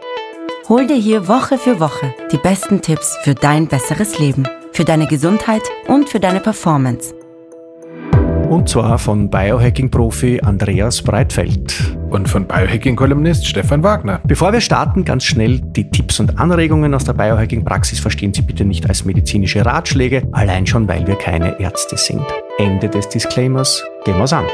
[0.71, 5.07] Hol dir hier Woche für Woche die besten Tipps für dein besseres Leben, für deine
[5.07, 7.15] Gesundheit und für deine Performance
[8.49, 11.97] und zwar von Biohacking-Profi Andreas Breitfeld.
[12.09, 14.21] Und von Biohacking-Kolumnist Stefan Wagner.
[14.25, 18.65] Bevor wir starten, ganz schnell die Tipps und Anregungen aus der Biohacking-Praxis verstehen Sie bitte
[18.65, 22.25] nicht als medizinische Ratschläge, allein schon, weil wir keine Ärzte sind.
[22.59, 23.85] Ende des Disclaimers.
[24.05, 24.47] Gehen wir's an.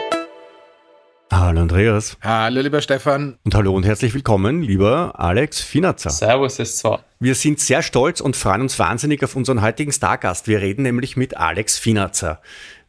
[1.31, 2.17] Hallo Andreas.
[2.21, 3.39] Hallo lieber Stefan.
[3.45, 6.11] Und hallo und herzlich willkommen, lieber Alex Finazzer.
[6.11, 7.01] Servus, es zwar.
[7.19, 10.47] Wir sind sehr stolz und freuen uns wahnsinnig auf unseren heutigen Stargast.
[10.47, 12.41] Wir reden nämlich mit Alex Finazzer.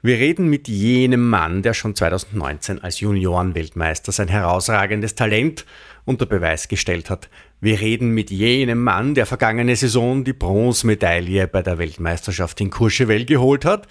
[0.05, 5.65] Wir reden mit jenem Mann, der schon 2019 als Juniorenweltmeister sein herausragendes Talent
[6.05, 7.27] unter Beweis gestellt hat.
[7.59, 13.25] Wir reden mit jenem Mann, der vergangene Saison die Bronzemedaille bei der Weltmeisterschaft in Courchevel
[13.25, 13.87] geholt hat.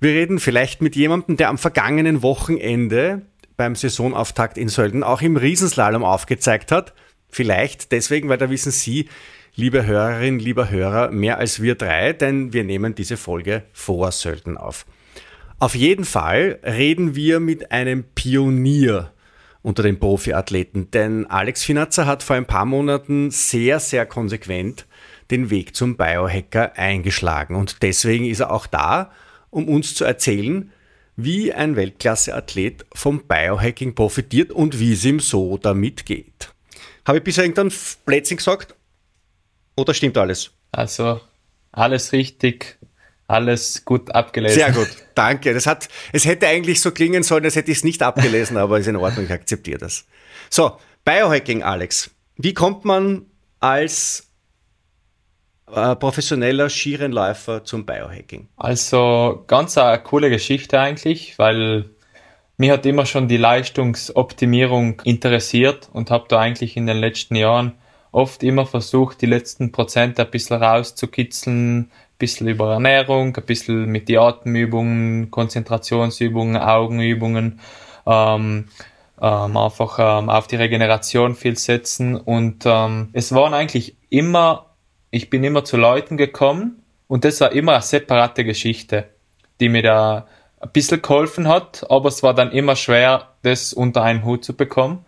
[0.00, 3.20] Wir reden vielleicht mit jemandem, der am vergangenen Wochenende
[3.58, 6.94] beim Saisonauftakt in Sölden auch im Riesenslalom aufgezeigt hat.
[7.28, 9.10] Vielleicht deswegen, weil da wissen Sie,
[9.54, 14.56] liebe Hörerin, lieber Hörer, mehr als wir drei, denn wir nehmen diese Folge vor Sölden
[14.56, 14.86] auf.
[15.60, 19.12] Auf jeden Fall reden wir mit einem Pionier
[19.62, 24.86] unter den Profiathleten, denn Alex Finazzer hat vor ein paar Monaten sehr, sehr konsequent
[25.32, 29.10] den Weg zum Biohacker eingeschlagen und deswegen ist er auch da,
[29.50, 30.70] um uns zu erzählen,
[31.16, 36.52] wie ein Weltklasse-Athlet vom Biohacking profitiert und wie es ihm so damit geht.
[37.04, 37.72] Habe ich bisher irgendein
[38.06, 38.76] Plätzchen gesagt?
[39.76, 40.52] Oder stimmt alles?
[40.70, 41.20] Also,
[41.72, 42.78] alles richtig
[43.28, 44.58] alles gut abgelesen.
[44.58, 45.54] Sehr gut, danke.
[45.54, 48.78] Das hat, es hätte eigentlich so klingen sollen, als hätte ich es nicht abgelesen, aber
[48.78, 50.06] ist in Ordnung, ich akzeptiere das.
[50.50, 52.10] So, Biohacking, Alex.
[52.36, 53.26] Wie kommt man
[53.60, 54.28] als
[55.72, 58.48] äh, professioneller Skirennläufer zum Biohacking?
[58.56, 61.90] Also ganz eine coole Geschichte eigentlich, weil
[62.56, 67.74] mir hat immer schon die Leistungsoptimierung interessiert und habe da eigentlich in den letzten Jahren
[68.10, 74.08] oft immer versucht, die letzten Prozent ein bisschen rauszukitzeln, bisschen über Ernährung, ein bisschen mit
[74.08, 77.60] die Atemübungen, Konzentrationsübungen, Augenübungen,
[78.06, 78.68] ähm,
[79.20, 82.16] ähm, einfach ähm, auf die Regeneration viel setzen.
[82.16, 84.66] Und ähm, es waren eigentlich immer,
[85.10, 89.08] ich bin immer zu Leuten gekommen und das war immer eine separate Geschichte,
[89.60, 90.26] die mir da
[90.60, 94.56] ein bisschen geholfen hat, aber es war dann immer schwer, das unter einen Hut zu
[94.56, 95.04] bekommen.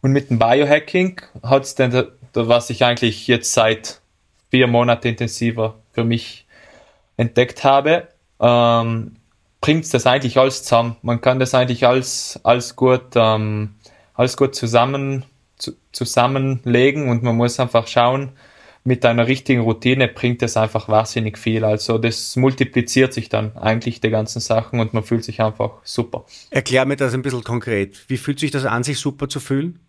[0.00, 4.00] Und mit dem Biohacking hat es dann, was ich eigentlich jetzt seit
[4.50, 6.46] vier Monaten intensiver für mich
[7.16, 8.08] entdeckt habe,
[8.40, 9.16] ähm,
[9.60, 10.96] bringt das eigentlich alles zusammen.
[11.02, 13.76] Man kann das eigentlich alles, alles gut, ähm,
[14.14, 15.24] alles gut zusammen,
[15.56, 18.32] zu, zusammenlegen und man muss einfach schauen,
[18.86, 21.64] mit einer richtigen Routine bringt das einfach wahnsinnig viel.
[21.64, 26.26] Also das multipliziert sich dann eigentlich die ganzen Sachen und man fühlt sich einfach super.
[26.50, 28.04] Erklär mir das ein bisschen konkret.
[28.08, 29.80] Wie fühlt sich das an, sich super zu fühlen?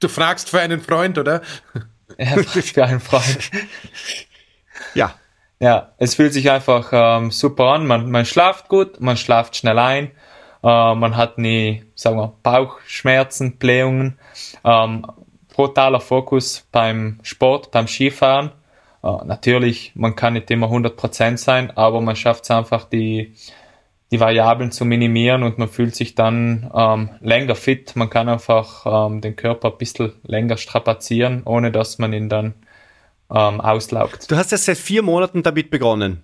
[0.00, 1.42] Du fragst für einen Freund, oder?
[2.18, 3.50] Ja, für einen Freund.
[4.94, 5.14] Ja,
[5.60, 7.86] ja, es fühlt sich einfach ähm, super an.
[7.86, 10.06] Man, man schlaft gut, man schlaft schnell ein,
[10.62, 14.18] äh, man hat nie, sagen wir, Bauchschmerzen, Blähungen.
[14.64, 15.06] Ähm,
[15.52, 18.52] brutaler Fokus beim Sport, beim Skifahren.
[19.02, 23.34] Äh, natürlich, man kann nicht immer 100% sein, aber man schafft es einfach, die,
[24.10, 27.94] die Variablen zu minimieren und man fühlt sich dann ähm, länger fit.
[27.96, 32.54] Man kann einfach ähm, den Körper ein bisschen länger strapazieren, ohne dass man ihn dann
[33.30, 34.30] ähm, auslaugt.
[34.30, 36.22] Du hast jetzt seit vier Monaten damit begonnen,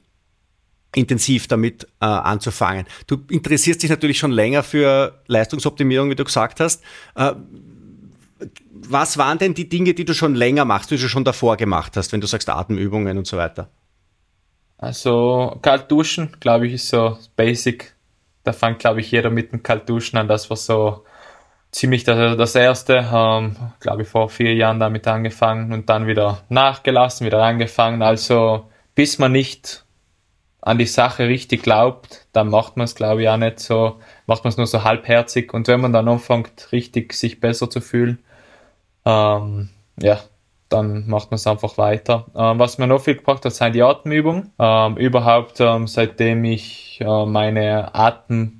[0.95, 2.87] intensiv damit äh, anzufangen.
[3.07, 6.83] Du interessierst dich natürlich schon länger für Leistungsoptimierung, wie du gesagt hast.
[7.15, 7.33] Äh,
[8.89, 11.97] was waren denn die Dinge, die du schon länger machst, die du schon davor gemacht
[11.97, 13.71] hast, wenn du sagst Atemübungen und so weiter?
[14.79, 17.95] Also kalt duschen, glaube ich, ist so basic.
[18.45, 20.29] Da fängt, glaube ich, jeder mit dem kalt duschen an.
[20.29, 21.05] Das war so
[21.77, 23.07] ziemlich das, das erste.
[23.13, 28.03] Ähm, glaube ich, vor vier Jahren damit angefangen und dann wieder nachgelassen, wieder angefangen.
[28.03, 29.85] Also bis man nicht
[30.63, 34.43] an die Sache richtig glaubt, dann macht man es, glaube ich, auch nicht so, macht
[34.43, 35.53] man es nur so halbherzig.
[35.55, 38.19] Und wenn man dann anfängt, richtig sich besser zu fühlen,
[39.05, 39.69] ähm,
[40.01, 40.19] ja,
[40.69, 42.27] dann macht man es einfach weiter.
[42.35, 44.53] Ähm, was mir noch viel gebracht hat, sind die Atemübungen.
[44.59, 47.95] Ähm, überhaupt, ähm, seitdem ich äh, meine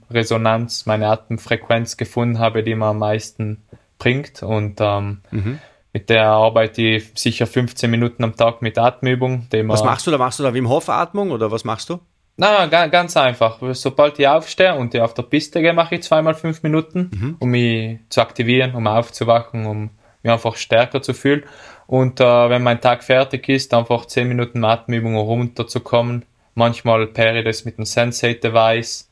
[0.09, 3.63] Atemresonanz, meine Atemfrequenz gefunden habe, die mir am meisten
[3.99, 4.43] bringt.
[4.43, 5.59] Und ähm, mhm.
[5.93, 9.49] mit der arbeite ich sicher 15 Minuten am Tag mit Atemübungen.
[9.65, 10.19] Was machst du da?
[10.19, 12.01] Machst du da Wim Hof Atmung oder was machst du?
[12.39, 13.59] Na, ganz einfach.
[13.73, 17.37] Sobald ich aufstehe und ich auf der Piste gehe, mache ich zweimal fünf Minuten, mhm.
[17.39, 19.91] um mich zu aktivieren, um aufzuwachen, um
[20.23, 21.45] mich einfach stärker zu fühlen.
[21.87, 26.25] Und äh, wenn mein Tag fertig ist, einfach 10 Minuten Atemübungen runterzukommen.
[26.55, 29.11] Manchmal paire ich das mit einem Sensei-Device,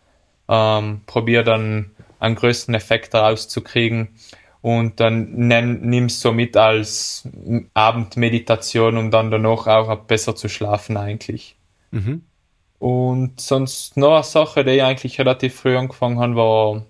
[0.48, 4.08] ähm, probiere dann einen größten Effekt daraus zu kriegen
[4.62, 7.28] und dann nimm es so mit als
[7.74, 11.56] Abendmeditation, um dann danach auch besser zu schlafen eigentlich.
[11.90, 12.22] Mhm.
[12.78, 16.82] Und sonst noch eine Sache, die ich eigentlich relativ früh angefangen habe, war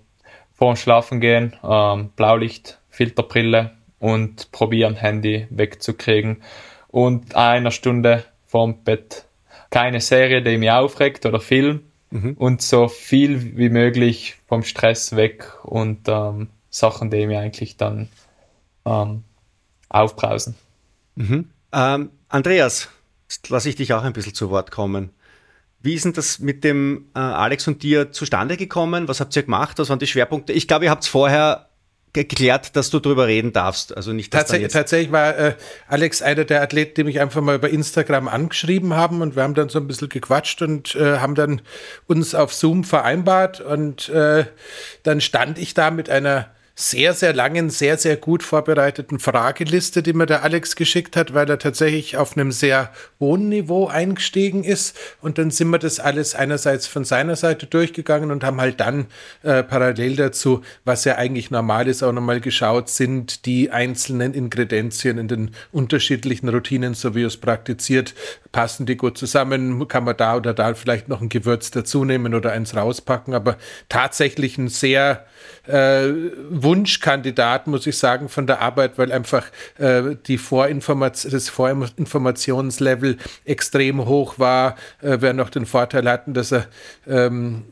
[0.53, 6.43] vor dem Schlafen gehen, ähm, Blaulicht, Filterbrille, und probiere am Handy wegzukriegen.
[6.87, 9.25] Und einer Stunde vorm Bett
[9.69, 11.83] keine Serie, die mich aufregt oder Film
[12.15, 12.33] mhm.
[12.33, 18.09] und so viel wie möglich vom Stress weg und ähm, Sachen, die mir eigentlich dann
[18.85, 19.23] ähm,
[19.89, 20.55] aufbrausen.
[21.15, 21.49] Mhm.
[21.71, 22.89] Ähm, Andreas,
[23.49, 25.11] lasse ich dich auch ein bisschen zu Wort kommen.
[25.81, 29.07] Wie ist denn das mit dem äh, Alex und dir zustande gekommen?
[29.07, 29.77] Was habt ihr gemacht?
[29.77, 30.53] Was waren die Schwerpunkte?
[30.53, 31.69] Ich glaube, ihr habt es vorher
[32.15, 33.95] geklärt, dass du darüber reden darfst.
[33.95, 35.55] Also nicht, dass Tats Tatsächlich war äh,
[35.87, 39.53] Alex einer der Athleten, die mich einfach mal über Instagram angeschrieben haben und wir haben
[39.53, 41.61] dann so ein bisschen gequatscht und äh, haben dann
[42.07, 44.45] uns auf Zoom vereinbart und äh,
[45.03, 50.11] dann stand ich da mit einer sehr, sehr langen, sehr, sehr gut vorbereiteten Frageliste, die
[50.11, 54.97] mir der Alex geschickt hat, weil er tatsächlich auf einem sehr hohen Niveau eingestiegen ist.
[55.21, 59.05] Und dann sind wir das alles einerseits von seiner Seite durchgegangen und haben halt dann
[59.43, 65.17] äh, parallel dazu, was ja eigentlich normal ist, auch nochmal geschaut, sind die einzelnen Ingredienzien
[65.17, 68.13] in den unterschiedlichen Routinen, so wie es praktiziert,
[68.51, 72.33] passen die gut zusammen, kann man da oder da vielleicht noch ein Gewürz dazu nehmen
[72.33, 73.57] oder eins rauspacken, aber
[73.87, 75.25] tatsächlich ein sehr
[75.67, 76.11] äh,
[76.65, 79.45] Wunschkandidat, muss ich sagen, von der Arbeit, weil einfach
[79.77, 84.75] äh, die Vorinformation, das Vorinformationslevel extrem hoch war.
[85.01, 86.67] Äh, wir noch den Vorteil hatten, dass er
[87.07, 87.63] ähm,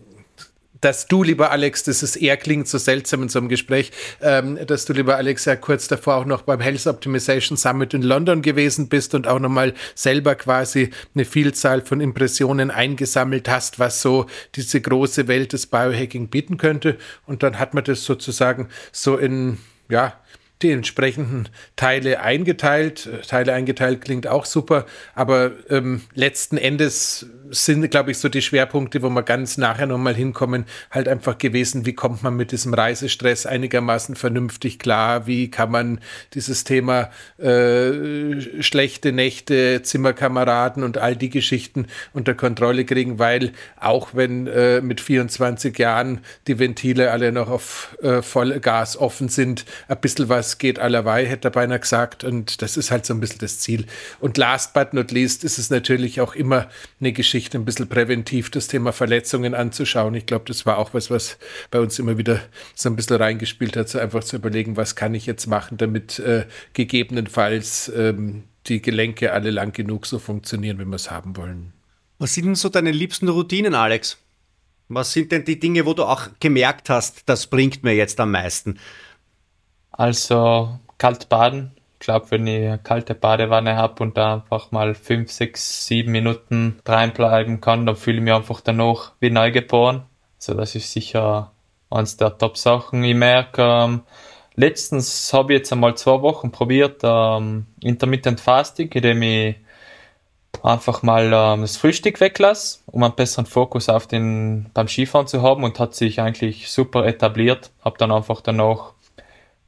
[0.84, 3.92] dass du, lieber Alex, das ist eher klingt so seltsam in so einem Gespräch,
[4.22, 8.02] ähm, dass du, lieber Alex, ja kurz davor auch noch beim Health Optimization Summit in
[8.02, 14.02] London gewesen bist und auch nochmal selber quasi eine Vielzahl von Impressionen eingesammelt hast, was
[14.02, 14.26] so
[14.56, 16.98] diese große Welt des Biohacking bieten könnte.
[17.26, 19.60] Und dann hat man das sozusagen so in,
[19.90, 20.14] ja,
[20.62, 23.10] die entsprechenden Teile eingeteilt.
[23.28, 29.02] Teile eingeteilt klingt auch super, aber ähm, letzten Endes sind, glaube ich, so die Schwerpunkte,
[29.02, 33.46] wo wir ganz nachher nochmal hinkommen, halt einfach gewesen, wie kommt man mit diesem Reisestress
[33.46, 36.00] einigermaßen vernünftig klar, wie kann man
[36.34, 44.10] dieses Thema äh, schlechte Nächte, Zimmerkameraden und all die Geschichten unter Kontrolle kriegen, weil auch
[44.14, 50.00] wenn äh, mit 24 Jahren die Ventile alle noch auf äh, Vollgas offen sind, ein
[50.00, 53.40] bisschen was geht allerweil, hätte er beinahe gesagt und das ist halt so ein bisschen
[53.40, 53.86] das Ziel.
[54.20, 56.70] Und last but not least ist es natürlich auch immer
[57.00, 60.16] eine Geschichte, ein bisschen präventiv das Thema Verletzungen anzuschauen.
[60.16, 61.38] Ich glaube, das war auch was, was
[61.72, 62.40] bei uns immer wieder
[62.76, 66.20] so ein bisschen reingespielt hat, so einfach zu überlegen, was kann ich jetzt machen, damit
[66.20, 71.74] äh, gegebenenfalls ähm, die Gelenke alle lang genug so funktionieren, wie wir es haben wollen.
[72.20, 74.18] Was sind denn so deine liebsten Routinen, Alex?
[74.90, 78.32] Was sind denn die Dinge, wo du auch gemerkt hast, das bringt mir jetzt am
[78.32, 78.80] meisten?
[79.94, 81.72] Also kalt baden
[82.04, 86.80] glaube, wenn ich eine kalte Badewanne habe und da einfach mal fünf, sechs, sieben Minuten
[86.86, 90.04] reinbleiben kann, dann fühle ich mich einfach danach wie neugeboren.
[90.38, 91.52] Also das ist sicher
[91.90, 93.04] eines der Top-Sachen.
[93.04, 94.02] Ich merke, ähm,
[94.56, 99.56] letztens habe ich jetzt einmal zwei Wochen probiert, ähm, Intermittent Fasting, indem ich
[100.62, 105.42] einfach mal ähm, das Frühstück weglasse, um einen besseren Fokus auf den beim Skifahren zu
[105.42, 107.72] haben und hat sich eigentlich super etabliert.
[107.84, 108.94] Habe dann einfach danach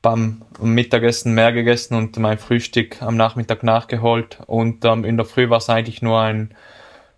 [0.05, 4.37] beim Mittagessen mehr gegessen und mein Frühstück am Nachmittag nachgeholt.
[4.45, 6.53] Und ähm, in der Früh war es eigentlich nur ein,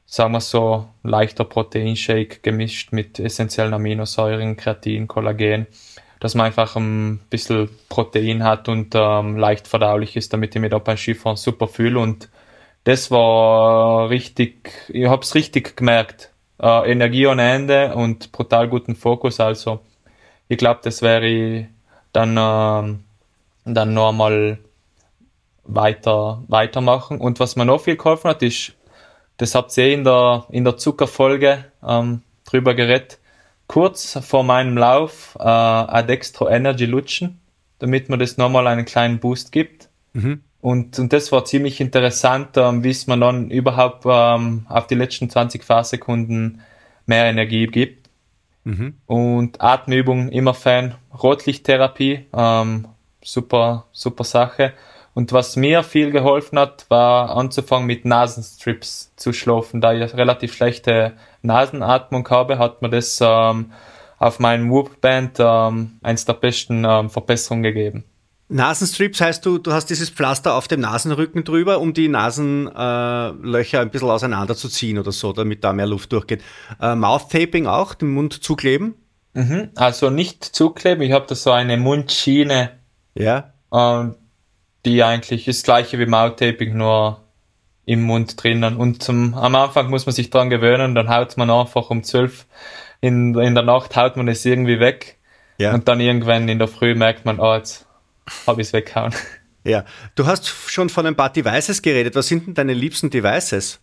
[0.06, 5.68] sagen wir so, leichter Proteinshake gemischt mit essentiellen Aminosäuren, Kreatin, Kollagen,
[6.22, 10.72] dass man einfach ein bisschen Protein hat und ähm, leicht verdaulich ist, damit ich mich
[10.72, 12.00] da beim Skifahren super fühle.
[12.00, 12.30] Und
[12.86, 16.32] das war richtig, ich habe es richtig gemerkt.
[16.58, 19.42] Äh, Energie ohne Ende und brutal guten Fokus.
[19.42, 19.82] Also
[20.48, 21.68] ich glaube, das wäre
[22.18, 22.98] dann, äh,
[23.66, 24.58] dann nochmal
[25.64, 27.20] weiter, weitermachen.
[27.20, 28.74] Und was mir noch viel geholfen hat, ist,
[29.38, 33.20] das habt ihr eh in der, in der Zuckerfolge ähm, drüber geredet,
[33.68, 37.40] kurz vor meinem Lauf äh, Adextro Energy lutschen,
[37.80, 39.90] damit man das nochmal einen kleinen Boost gibt.
[40.14, 40.42] Mhm.
[40.60, 44.96] Und, und das war ziemlich interessant, ähm, wie es man dann überhaupt ähm, auf die
[44.96, 46.62] letzten 20 Fahrsekunden
[47.06, 48.07] mehr Energie gibt.
[48.68, 48.96] Mhm.
[49.06, 50.96] Und Atemübung immer Fan.
[51.24, 52.90] Rotlichttherapie, ähm,
[53.24, 54.74] super, super Sache.
[55.14, 59.80] Und was mir viel geholfen hat, war anzufangen mit Nasenstrips zu schlafen.
[59.80, 63.72] Da ich relativ schlechte Nasenatmung habe, hat mir das ähm,
[64.20, 68.04] auf meinem Whoop-Band ähm, eins der besten ähm, Verbesserungen gegeben.
[68.50, 73.82] Nasenstrips heißt du, du hast dieses Pflaster auf dem Nasenrücken drüber, um die Nasenlöcher äh,
[73.82, 76.42] ein bisschen auseinanderzuziehen oder so, damit da mehr Luft durchgeht.
[76.82, 78.96] Äh, Mouth-Taping auch, den Mund zukleben?
[79.34, 82.72] Mhm, also nicht zukleben, ich habe da so eine Mundschiene.
[83.16, 83.54] Ja.
[83.74, 84.16] Ähm,
[84.86, 87.22] die eigentlich das gleiche wie Mouth-Taping, nur
[87.86, 88.78] im Mund drinnen.
[88.78, 92.46] Und zum, am Anfang muss man sich dran gewöhnen, dann haut man einfach um zwölf
[93.02, 95.18] in, in der Nacht haut man es irgendwie weg.
[95.58, 95.74] Ja.
[95.74, 97.87] Und dann irgendwann in der Früh merkt man, oh, jetzt
[98.46, 99.14] habe ich es weggehauen.
[99.64, 99.84] Ja,
[100.16, 102.16] du hast schon von ein paar Devices geredet.
[102.16, 103.82] Was sind denn deine liebsten Devices?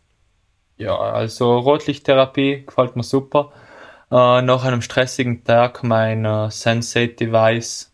[0.78, 3.52] Ja, also Rotlichttherapie gefällt mir super.
[4.10, 7.92] Äh, nach einem stressigen Tag mein äh, Sensate-Device.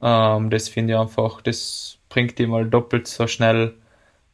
[0.00, 3.74] Ähm, das finde ich einfach, das bringt die mal doppelt so schnell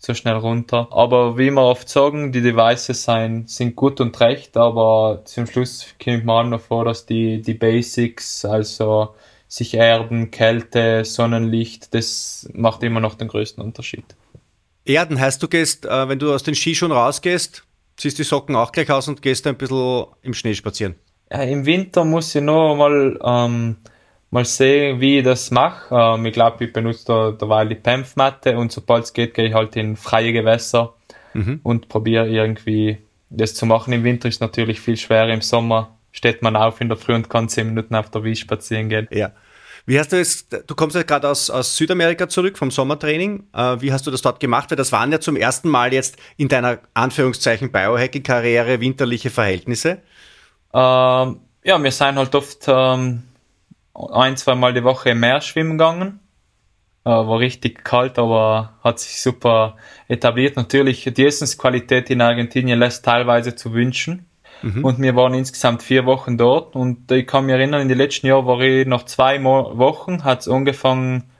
[0.00, 0.88] so schnell runter.
[0.90, 5.94] Aber wie wir oft sagen, die Devices sein, sind gut und recht, aber zum Schluss
[6.02, 9.14] kommt man noch vor, dass die, die Basics, also
[9.50, 14.04] sich erden, Kälte, Sonnenlicht, das macht immer noch den größten Unterschied.
[14.84, 17.64] Erden heißt, du gehst, äh, wenn du aus den Skischuhen rausgehst,
[17.96, 20.94] ziehst die Socken auch gleich aus und gehst ein bisschen im Schnee spazieren.
[21.30, 23.76] Ja, Im Winter muss ich noch mal ähm,
[24.30, 25.94] mal sehen, wie ich das mache.
[25.94, 29.54] Ähm, ich glaube, ich benutze da derweil die PEMF-Matte und sobald es geht, gehe ich
[29.54, 30.94] halt in freie Gewässer
[31.34, 31.60] mhm.
[31.64, 32.98] und probiere irgendwie
[33.30, 33.92] das zu machen.
[33.92, 35.30] Im Winter ist es natürlich viel schwerer.
[35.32, 38.38] Im Sommer steht man auf in der Früh und kann zehn Minuten auf der Wies
[38.38, 39.08] spazieren gehen.
[39.10, 39.32] Ja.
[39.86, 43.44] Wie hast du es, du kommst ja gerade aus, aus Südamerika zurück vom Sommertraining.
[43.52, 44.70] Äh, wie hast du das dort gemacht?
[44.70, 50.02] Weil das waren ja zum ersten Mal jetzt in deiner Anführungszeichen Biohacking-Karriere winterliche Verhältnisse.
[50.72, 53.24] Ähm, ja, wir sind halt oft ähm,
[53.94, 56.20] ein, zwei Mal die Woche im Meer schwimmen gegangen.
[57.04, 59.76] Äh, war richtig kalt, aber hat sich super
[60.06, 60.56] etabliert.
[60.56, 64.29] Natürlich, die Essensqualität in Argentinien lässt teilweise zu wünschen.
[64.62, 64.84] Mhm.
[64.84, 66.76] Und wir waren insgesamt vier Wochen dort.
[66.76, 70.24] Und ich kann mich erinnern, in den letzten Jahren war ich noch zwei Mo Wochen,
[70.24, 71.30] hat es angefangen, ein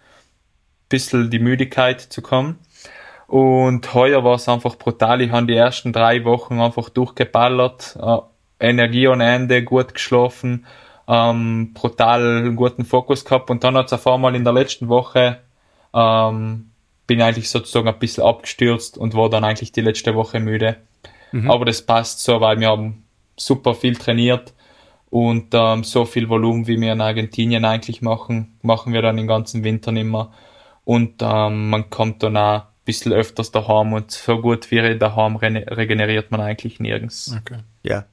[0.88, 2.58] bisschen die Müdigkeit zu kommen.
[3.26, 5.20] Und heuer war es einfach brutal.
[5.20, 8.18] Ich habe die ersten drei Wochen einfach durchgeballert, äh,
[8.58, 10.66] Energie ohne Ende, gut geschlafen
[11.10, 15.40] ähm, brutal guten Fokus gehabt und dann hat es auf einmal in der letzten Woche
[15.92, 16.70] ähm,
[17.08, 20.76] bin ich eigentlich sozusagen ein bisschen abgestürzt und war dann eigentlich die letzte Woche müde.
[21.32, 21.50] Mhm.
[21.50, 23.02] Aber das passt so, weil wir haben
[23.40, 24.54] super viel trainiert
[25.10, 29.26] und ähm, so viel Volumen, wie wir in Argentinien eigentlich machen, machen wir dann den
[29.26, 30.30] ganzen Winter nicht mehr.
[30.84, 35.36] Und ähm, man kommt dann auch ein bisschen öfters daheim und so gut wie daheim
[35.36, 37.34] regeneriert man eigentlich nirgends.
[37.40, 37.58] Okay.
[37.82, 38.06] Ja.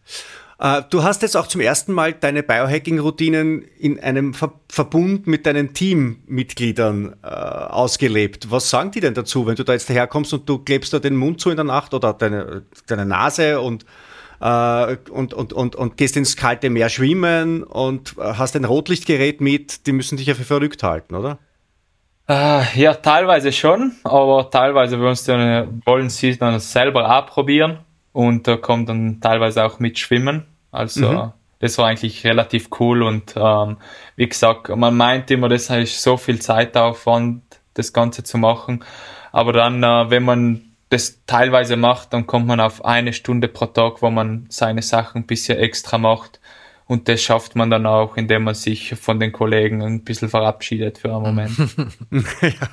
[0.60, 5.46] Äh, du hast jetzt auch zum ersten Mal deine Biohacking-Routinen in einem Ver Verbund mit
[5.46, 8.52] deinen Teammitgliedern äh, ausgelebt.
[8.52, 11.16] Was sagen die denn dazu, wenn du da jetzt daherkommst und du klebst da den
[11.16, 13.86] Mund zu in der Nacht oder deine, deine Nase und,
[14.40, 19.88] äh, und, und, und, und gehst ins kalte Meer schwimmen und hast ein Rotlichtgerät mit?
[19.88, 21.40] Die müssen dich ja für verrückt halten, oder?
[22.30, 27.80] Uh, ja, teilweise schon, aber teilweise wollen sie dann selber auch probieren
[28.12, 30.44] und da kommt dann teilweise auch mit Schwimmen.
[30.70, 31.32] Also mhm.
[31.60, 33.78] das war eigentlich relativ cool und ähm,
[34.18, 37.44] wie gesagt, man meint immer, das ist so viel Zeitaufwand,
[37.76, 38.84] das Ganze zu machen.
[39.32, 43.66] Aber dann, äh, wenn man das teilweise macht, dann kommt man auf eine Stunde pro
[43.66, 46.40] Tag, wo man seine Sachen ein bisschen extra macht.
[46.86, 50.98] Und das schafft man dann auch, indem man sich von den Kollegen ein bisschen verabschiedet
[51.00, 51.52] für einen Moment.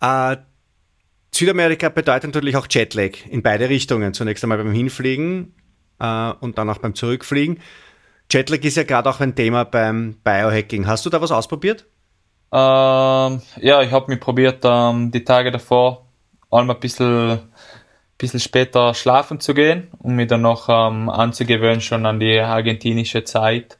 [0.00, 0.32] ja.
[0.32, 0.36] äh,
[1.32, 4.12] Südamerika bedeutet natürlich auch Jetlag in beide Richtungen.
[4.12, 5.54] Zunächst einmal beim Hinfliegen
[5.98, 7.60] äh, und dann auch beim Zurückfliegen.
[8.30, 10.86] Jetlag ist ja gerade auch ein Thema beim Biohacking.
[10.86, 11.86] Hast du da was ausprobiert?
[12.52, 16.09] Ähm, ja, ich habe mich probiert, ähm, die Tage davor
[16.50, 17.40] einmal ein bisschen,
[18.18, 23.24] bisschen später schlafen zu gehen, um mich dann noch ähm, anzugewöhnen schon an die argentinische
[23.24, 23.78] Zeit.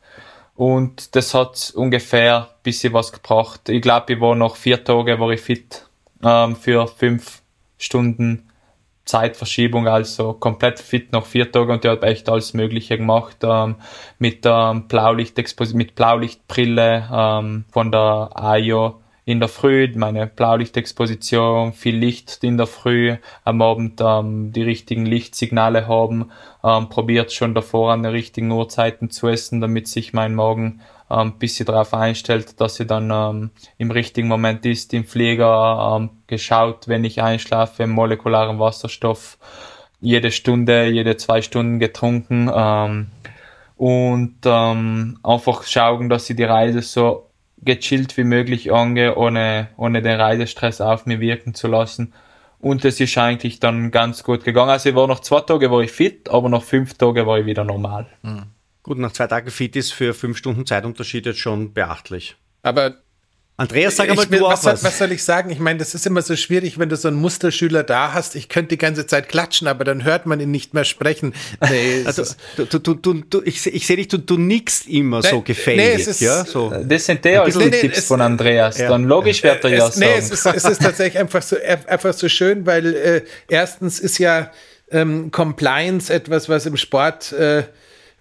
[0.54, 3.68] Und das hat ungefähr ein bisschen was gebracht.
[3.68, 5.86] Ich glaube, ich war noch vier Tage, war ich fit
[6.22, 7.42] ähm, für fünf
[7.78, 8.50] Stunden
[9.10, 13.76] Zeitverschiebung, also komplett fit noch vier Tage und ich habe echt alles Mögliche gemacht ähm,
[14.18, 15.36] mit ähm, Blaulicht
[15.74, 22.66] mit Blaulichtbrille ähm, von der AIO in der Früh, meine Blaulichtexposition, viel Licht in der
[22.66, 26.30] Früh, am Abend ähm, die richtigen Lichtsignale haben,
[26.64, 31.38] ähm, probiert schon davor an den richtigen Uhrzeiten zu essen, damit sich mein Magen ähm,
[31.38, 36.88] bisschen darauf einstellt, dass sie dann ähm, im richtigen Moment ist, im Flieger ähm, geschaut,
[36.88, 39.38] wenn ich einschlafe, molekularen Wasserstoff
[40.00, 43.08] jede Stunde, jede zwei Stunden getrunken ähm,
[43.76, 47.29] und ähm, einfach schauen, dass sie die Reise so
[47.62, 52.12] gechillt wie möglich angehe, ohne, ohne den Reisestress auf mir wirken zu lassen.
[52.58, 54.70] Und es ist eigentlich dann ganz gut gegangen.
[54.70, 57.46] Also ich war noch zwei Tage war ich fit, aber nach fünf Tagen war ich
[57.46, 58.06] wieder normal.
[58.22, 58.44] Mhm.
[58.82, 62.36] Gut, nach zwei Tagen fit ist für fünf Stunden Zeitunterschied jetzt schon beachtlich.
[62.62, 62.96] Aber
[63.60, 64.82] Andreas, sag mal du was, was.
[64.82, 65.50] was soll ich sagen?
[65.50, 68.34] Ich meine, das ist immer so schwierig, wenn du so einen Musterschüler da hast.
[68.34, 71.34] Ich könnte die ganze Zeit klatschen, aber dann hört man ihn nicht mehr sprechen.
[71.68, 72.22] Nee, also,
[72.56, 76.06] du, du, du, du, ich, ich sehe dich, du, du nickst immer nee, so gefällig.
[76.06, 76.72] Nee, ja, so.
[76.82, 78.78] Das sind die also die Tipps von Andreas.
[78.78, 78.88] Ja.
[78.88, 80.10] Dann logisch wird er ja es, sagen.
[80.10, 84.16] Nee, es ist, es ist tatsächlich einfach so, einfach so schön, weil äh, erstens ist
[84.16, 84.50] ja
[84.90, 87.64] ähm, Compliance etwas, was im Sport äh,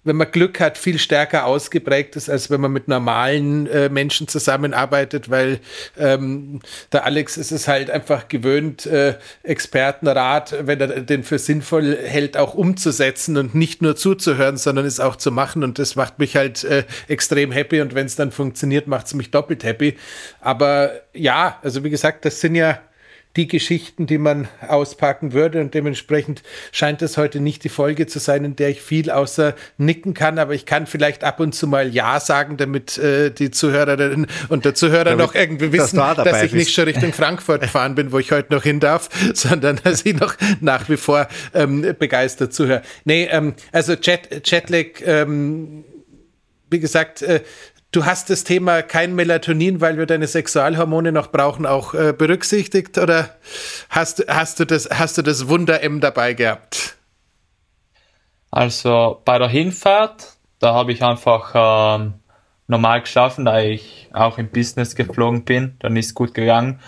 [0.04, 4.28] wenn man Glück hat, viel stärker ausgeprägt ist, als wenn man mit normalen äh, Menschen
[4.28, 5.60] zusammenarbeitet, weil
[5.98, 6.60] ähm,
[6.92, 12.36] der Alex ist es halt einfach gewöhnt, äh, Expertenrat, wenn er den für sinnvoll hält,
[12.36, 15.62] auch umzusetzen und nicht nur zuzuhören, sondern es auch zu machen.
[15.62, 17.80] Und das macht mich halt äh, extrem happy.
[17.80, 19.96] Und wenn es dann funktioniert, macht es mich doppelt happy.
[20.40, 22.80] Aber ja, also wie gesagt, das sind ja
[23.36, 25.60] die Geschichten, die man auspacken würde.
[25.60, 29.54] Und dementsprechend scheint es heute nicht die Folge zu sein, in der ich viel außer
[29.78, 30.38] nicken kann.
[30.38, 34.64] Aber ich kann vielleicht ab und zu mal Ja sagen, damit äh, die Zuhörerinnen und
[34.64, 38.10] der Zuhörer damit, noch irgendwie wissen, dass, dass ich nicht schon Richtung Frankfurt gefahren bin,
[38.10, 42.52] wo ich heute noch hin darf, sondern dass ich noch nach wie vor ähm, begeistert
[42.52, 42.82] zuhöre.
[43.04, 45.84] Nee, ähm, also Jet, Jetlag, ähm,
[46.68, 47.40] wie gesagt, äh,
[47.92, 52.98] Du hast das Thema kein Melatonin, weil wir deine Sexualhormone noch brauchen, auch äh, berücksichtigt
[52.98, 53.30] oder
[53.88, 56.96] hast, hast, du das, hast du das Wunder-M dabei gehabt?
[58.52, 62.14] Also bei der Hinfahrt, da habe ich einfach ähm,
[62.68, 65.74] normal geschlafen, da ich auch im Business geflogen bin.
[65.80, 66.78] Dann ist es gut gegangen.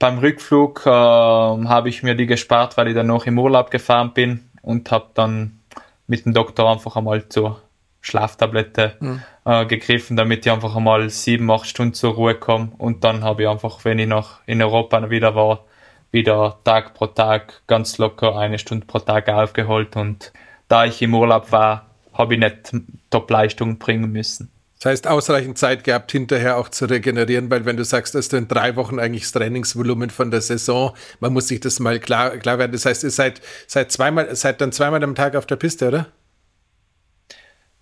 [0.00, 4.14] Beim Rückflug äh, habe ich mir die gespart, weil ich dann noch im Urlaub gefahren
[4.14, 5.60] bin und habe dann
[6.08, 7.62] mit dem Doktor einfach einmal zur
[8.00, 9.22] Schlaftablette mhm.
[9.44, 12.72] äh, gegriffen, damit ich einfach einmal sieben, acht Stunden zur Ruhe komme.
[12.78, 15.64] Und dann habe ich einfach, wenn ich noch in Europa wieder war,
[16.10, 19.96] wieder Tag pro Tag ganz locker eine Stunde pro Tag aufgeholt.
[19.96, 20.32] Und
[20.68, 22.72] da ich im Urlaub war, habe ich nicht
[23.10, 24.50] Top-Leistungen bringen müssen.
[24.78, 28.38] Das heißt, ausreichend Zeit gehabt, hinterher auch zu regenerieren, weil wenn du sagst, dass du
[28.38, 32.38] in drei Wochen eigentlich das Trainingsvolumen von der Saison, man muss sich das mal klar,
[32.38, 32.72] klar werden.
[32.72, 36.06] Das heißt, ihr seid, seid zweimal, seid dann zweimal am Tag auf der Piste, oder?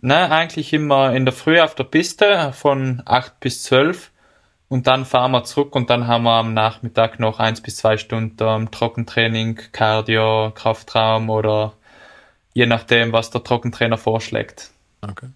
[0.00, 4.12] Nein, eigentlich immer in der Früh auf der Piste von 8 bis 12
[4.68, 7.96] und dann fahren wir zurück und dann haben wir am Nachmittag noch eins bis zwei
[7.96, 11.72] Stunden ähm, Trockentraining, Cardio, Kraftraum oder
[12.54, 14.70] je nachdem, was der Trockentrainer vorschlägt.
[15.00, 15.30] Okay.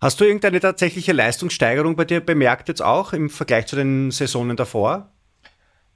[0.00, 4.56] Hast du irgendeine tatsächliche Leistungssteigerung bei dir bemerkt jetzt auch im Vergleich zu den Saisonen
[4.56, 5.08] davor?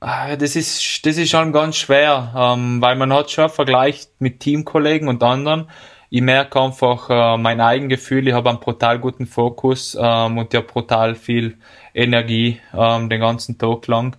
[0.00, 4.40] Ah, das ist, das ist schon ganz schwer, ähm, weil man hat schon vergleicht mit
[4.40, 5.68] Teamkollegen und anderen
[6.10, 10.66] ich merke einfach äh, mein Eigengefühl, ich habe einen brutal guten Fokus ähm, und habe
[10.66, 11.58] brutal viel
[11.94, 14.16] Energie ähm, den ganzen Tag lang.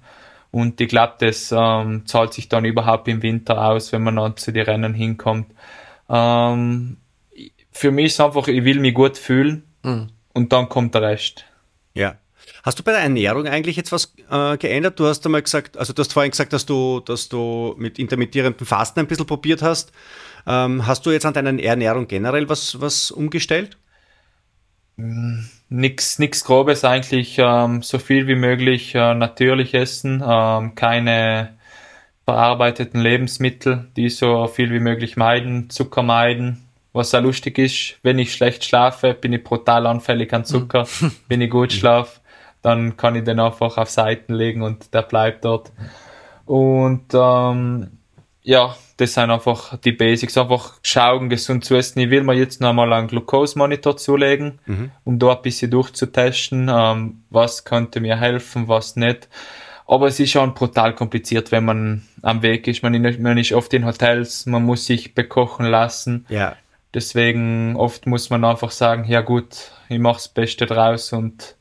[0.52, 4.38] Und ich glaube, das ähm, zahlt sich dann überhaupt im Winter aus, wenn man dann
[4.38, 5.52] zu den Rennen hinkommt.
[6.10, 6.98] Ähm,
[7.72, 10.08] für mich ist einfach, ich will mich gut fühlen mhm.
[10.34, 11.46] und dann kommt der Rest.
[11.94, 12.16] Ja.
[12.70, 15.00] Hast du bei der Ernährung eigentlich jetzt was äh, geändert?
[15.00, 18.68] Du hast einmal gesagt, also du hast vorhin gesagt, dass du, dass du mit intermittierendem
[18.68, 19.92] Fasten ein bisschen probiert hast.
[20.46, 23.76] Ähm, hast du jetzt an deiner Ernährung generell was, was umgestellt?
[24.98, 31.58] Nichts nix Grobes eigentlich, ähm, so viel wie möglich äh, natürlich essen, ähm, keine
[32.26, 36.70] verarbeiteten Lebensmittel, die so viel wie möglich meiden, Zucker meiden.
[36.94, 40.88] Was sehr lustig ist, wenn ich schlecht schlafe, bin ich brutal anfällig an Zucker.
[41.28, 42.19] Wenn ich gut schlafe,
[42.62, 45.72] dann kann ich den einfach auf Seiten legen und der bleibt dort.
[46.46, 48.00] Und ähm,
[48.42, 50.38] ja, das sind einfach die Basics.
[50.38, 52.00] Einfach schauen, gesund zu essen.
[52.00, 54.92] Ich will mir jetzt nochmal einen Glucose-Monitor zulegen, mhm.
[55.06, 59.30] um da ein bisschen durchzutesten, ähm, was könnte mir helfen, was nicht.
[59.88, 62.84] Aber es ist schon brutal kompliziert, wenn man am Weg ist.
[62.84, 66.26] Man, man ist oft in Hotels, man muss sich bekochen lassen.
[66.30, 66.56] Ja.
[66.94, 71.56] Deswegen oft muss man einfach sagen, ja gut, ich mache das Beste draus und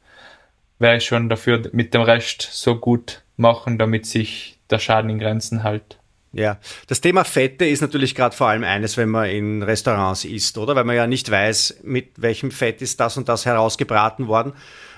[0.78, 5.62] werde schon dafür mit dem Rest so gut machen, damit sich der Schaden in Grenzen
[5.62, 5.98] hält.
[6.32, 10.58] Ja, das Thema Fette ist natürlich gerade vor allem eines, wenn man in Restaurants isst,
[10.58, 10.76] oder?
[10.76, 14.52] Weil man ja nicht weiß, mit welchem Fett ist das und das herausgebraten worden.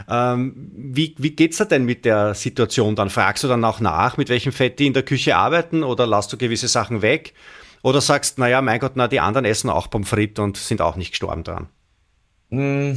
[0.09, 3.11] Ähm, wie wie geht es da denn mit der Situation dann?
[3.11, 6.33] Fragst du dann auch nach, mit welchem Fett die in der Küche arbeiten oder lässt
[6.33, 7.33] du gewisse Sachen weg?
[7.83, 10.97] Oder sagst, naja, mein Gott, na, die anderen essen auch Pommes frites und sind auch
[10.97, 11.69] nicht gestorben dran?
[12.51, 12.95] Mm,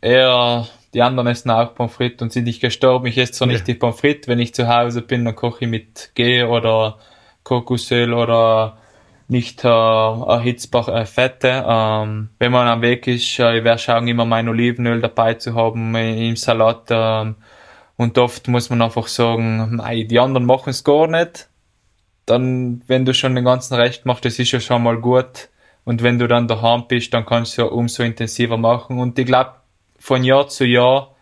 [0.00, 3.06] eher, die anderen essen auch Pommes frites und sind nicht gestorben.
[3.06, 3.54] Ich esse zwar ja.
[3.54, 6.98] nicht die Pommes frites, wenn ich zu Hause bin, dann koche ich mit G oder
[7.42, 8.78] Kokosöl oder
[9.28, 11.64] nicht äh, erhitzbare Fette.
[11.66, 15.54] Ähm, wenn man am Weg ist, äh, ich werde schauen, immer mein Olivenöl dabei zu
[15.54, 16.86] haben im Salat.
[16.90, 17.36] Ähm,
[17.96, 21.48] und oft muss man einfach sagen, nein, die anderen machen es gar nicht.
[22.26, 25.48] Dann, wenn du schon den ganzen Recht machst, das ist ja schon mal gut.
[25.84, 28.98] Und wenn du dann daheim bist, dann kannst du ja umso intensiver machen.
[28.98, 29.52] Und ich glaube,
[30.04, 31.16] von Jahr zu Jahr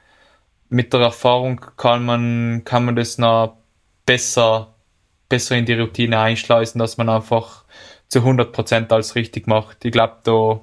[0.68, 3.58] mit der Erfahrung kann man, kann man das noch
[4.06, 4.74] besser
[5.28, 7.64] besser in die Routine einschleusen, dass man einfach
[8.08, 9.84] zu 100% alles richtig macht.
[9.84, 10.60] Ich glaube, da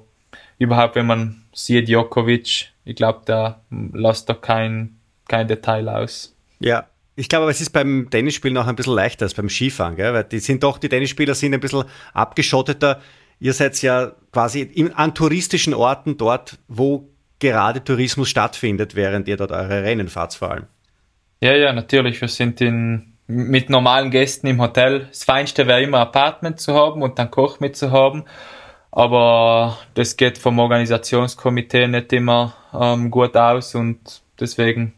[0.58, 6.36] überhaupt, wenn man sieht Djokovic, ich glaube, da lässt da kein, kein Detail aus.
[6.58, 10.12] Ja, ich glaube, es ist beim Tennisspielen auch ein bisschen leichter als beim Skifahren, gell?
[10.12, 13.00] weil die sind doch, die Tennisspieler sind ein bisschen abgeschotteter.
[13.40, 17.08] Ihr seid ja quasi in, an touristischen Orten dort, wo
[17.40, 20.66] gerade Tourismus stattfindet, während ihr dort eure Rennen fahrt vor allem.
[21.40, 22.20] Ja, ja, natürlich.
[22.20, 25.06] Wir sind in mit normalen Gästen im Hotel.
[25.08, 28.24] Das Feinste wäre immer Apartment zu haben und dann Koch mit zu haben.
[28.90, 34.94] Aber das geht vom Organisationskomitee nicht immer ähm, gut aus und deswegen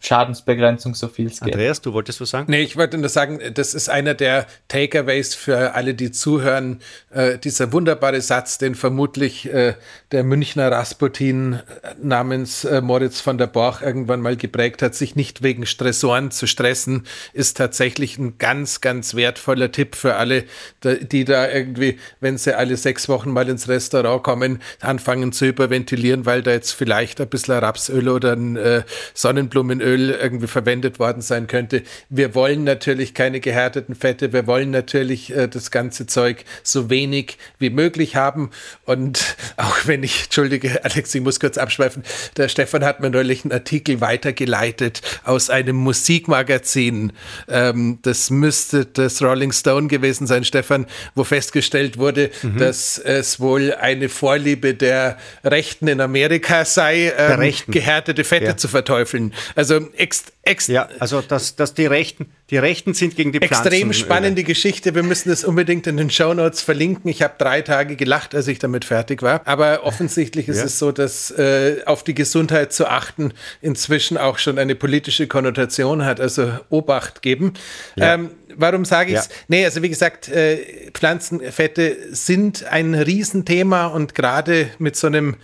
[0.00, 1.54] Schadensbegrenzung, so viel es geht.
[1.54, 2.46] Andreas, du wolltest was sagen?
[2.48, 6.80] Nee, ich wollte nur sagen, das ist einer der Takeaways für alle, die zuhören.
[7.10, 9.74] Äh, dieser wunderbare Satz, den vermutlich äh,
[10.12, 15.16] der Münchner Rasputin äh, namens äh, Moritz von der Borch irgendwann mal geprägt hat, sich
[15.16, 20.44] nicht wegen Stressoren zu stressen, ist tatsächlich ein ganz, ganz wertvoller Tipp für alle,
[20.84, 26.24] die da irgendwie, wenn sie alle sechs Wochen mal ins Restaurant kommen, anfangen zu überventilieren,
[26.24, 28.82] weil da jetzt vielleicht ein bisschen Rapsöl oder ein äh,
[29.14, 31.82] Sonnenblumenöl Öl irgendwie verwendet worden sein könnte.
[32.08, 37.38] Wir wollen natürlich keine gehärteten Fette, wir wollen natürlich äh, das ganze Zeug so wenig
[37.58, 38.50] wie möglich haben.
[38.84, 42.02] Und auch wenn ich, entschuldige, Alex, ich muss kurz abschweifen,
[42.36, 47.12] der Stefan hat mir neulich einen Artikel weitergeleitet aus einem Musikmagazin.
[47.48, 52.58] Ähm, das müsste das Rolling Stone gewesen sein, Stefan, wo festgestellt wurde, mhm.
[52.58, 58.56] dass es wohl eine Vorliebe der Rechten in Amerika sei, ähm, gehärtete Fette ja.
[58.56, 59.32] zu verteufeln.
[59.54, 63.66] Also ex, ex ja, also dass, dass die Rechten, die Rechten sind gegen die Pflanzen.
[63.66, 64.94] Extrem spannende Geschichte.
[64.94, 67.10] Wir müssen das unbedingt in den Show Notes verlinken.
[67.10, 69.42] Ich habe drei Tage gelacht, als ich damit fertig war.
[69.46, 70.64] Aber offensichtlich ist ja.
[70.64, 76.04] es so, dass äh, auf die Gesundheit zu achten inzwischen auch schon eine politische Konnotation
[76.04, 76.20] hat.
[76.20, 77.54] Also Obacht geben.
[77.96, 78.14] Ja.
[78.14, 79.26] Ähm, warum sage ich es?
[79.28, 79.34] Ja.
[79.48, 85.36] Nee, also wie gesagt, äh, Pflanzenfette sind ein Riesenthema und gerade mit so einem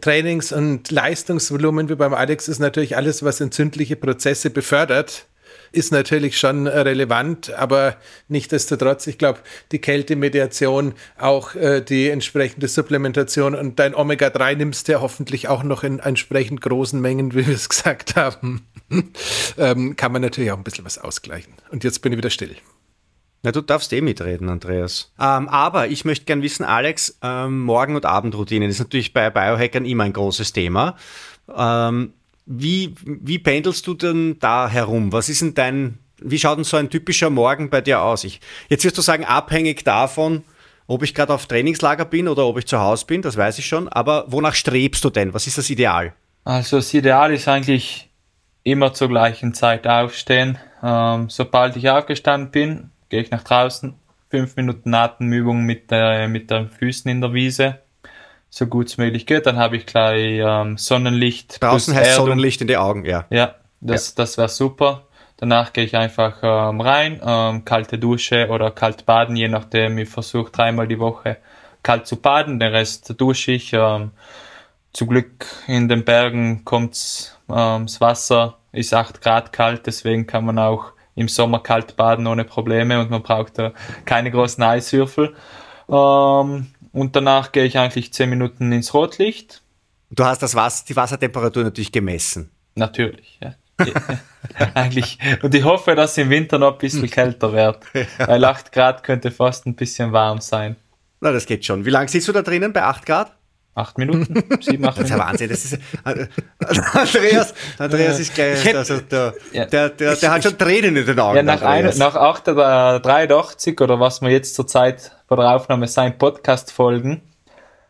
[0.00, 5.26] Trainings- und Leistungsvolumen wie beim Alex ist natürlich alles, was entzündliche Prozesse befördert,
[5.72, 7.96] ist natürlich schon relevant, aber
[8.28, 9.40] nichtdestotrotz, ich glaube,
[9.72, 15.62] die Kältemediation, auch äh, die entsprechende Supplementation und dein Omega-3 nimmst du ja hoffentlich auch
[15.62, 18.66] noch in entsprechend großen Mengen, wie wir es gesagt haben,
[19.58, 21.54] ähm, kann man natürlich auch ein bisschen was ausgleichen.
[21.70, 22.56] Und jetzt bin ich wieder still.
[23.44, 25.12] Na, du darfst eh mitreden, Andreas.
[25.18, 29.84] Ähm, aber ich möchte gern wissen, Alex, ähm, Morgen- und Abendroutinen ist natürlich bei Biohackern
[29.84, 30.96] immer ein großes Thema.
[31.52, 32.12] Ähm,
[32.58, 35.12] wie, wie pendelst du denn da herum?
[35.12, 38.24] Was ist denn dein, wie schaut denn so ein typischer Morgen bei dir aus?
[38.24, 40.44] Ich, jetzt wirst du sagen, abhängig davon,
[40.86, 43.66] ob ich gerade auf Trainingslager bin oder ob ich zu Hause bin, das weiß ich
[43.66, 45.32] schon, aber wonach strebst du denn?
[45.32, 46.12] Was ist das Ideal?
[46.44, 48.10] Also das Ideal ist eigentlich
[48.64, 50.58] immer zur gleichen Zeit aufstehen.
[50.82, 53.94] Ähm, sobald ich aufgestanden bin, gehe ich nach draußen,
[54.30, 57.78] fünf Minuten Atemübung mit, äh, mit den Füßen in der Wiese
[58.54, 59.46] so gut es möglich geht.
[59.46, 61.62] Dann habe ich gleich ähm, Sonnenlicht.
[61.62, 62.26] Draußen heißt Erdung.
[62.26, 63.24] Sonnenlicht in die Augen, ja.
[63.30, 64.14] Ja, das, ja.
[64.16, 65.04] das wäre super.
[65.38, 69.96] Danach gehe ich einfach ähm, rein, ähm, kalte Dusche oder kalt baden, je nachdem.
[69.96, 71.38] Ich versuche dreimal die Woche
[71.82, 73.72] kalt zu baden, den Rest dusche ich.
[73.72, 74.10] Ähm,
[74.92, 80.44] zum Glück in den Bergen kommt's, ähm, das Wasser ist 8 Grad kalt, deswegen kann
[80.44, 83.72] man auch im Sommer kalt baden ohne Probleme und man braucht da
[84.04, 85.34] keine großen Eiswürfel.
[85.88, 89.62] Ähm, und danach gehe ich eigentlich 10 Minuten ins Rotlicht.
[90.10, 92.50] Du hast das Wasser, die Wassertemperatur natürlich gemessen.
[92.74, 93.54] Natürlich, ja.
[94.74, 95.18] eigentlich.
[95.42, 97.78] Und ich hoffe, dass es im Winter noch ein bisschen kälter wird.
[98.18, 100.76] Weil 8 Grad könnte fast ein bisschen warm sein.
[101.20, 101.84] Na, das geht schon.
[101.84, 103.32] Wie lange sitzt du da drinnen bei 8 Grad?
[103.74, 105.48] acht Minuten, sieben, acht Das ist ja Wahnsinn.
[105.48, 106.26] Das ist, äh,
[106.92, 109.64] Andreas, Andreas ist gleich, also der, Ja.
[109.64, 111.36] der, der, der hat schon Tränen in den Augen.
[111.36, 114.66] Ja, nach, ein, nach 8 oder 83 oder was wir jetzt zur
[115.32, 117.22] Bei der Aufnahme sein, Podcast folgen,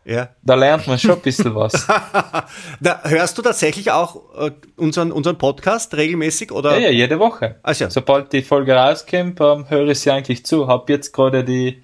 [0.05, 0.29] ja.
[0.43, 1.85] da lernt man schon ein bisschen was.
[2.79, 6.53] Da, hörst du tatsächlich auch äh, unseren, unseren Podcast regelmäßig?
[6.53, 6.79] Oder?
[6.79, 7.57] Ja, ja, jede Woche.
[7.61, 10.69] Also, Sobald die Folge rauskommt, ähm, höre ich sie eigentlich zu.
[10.69, 11.83] Hab jetzt gerade die,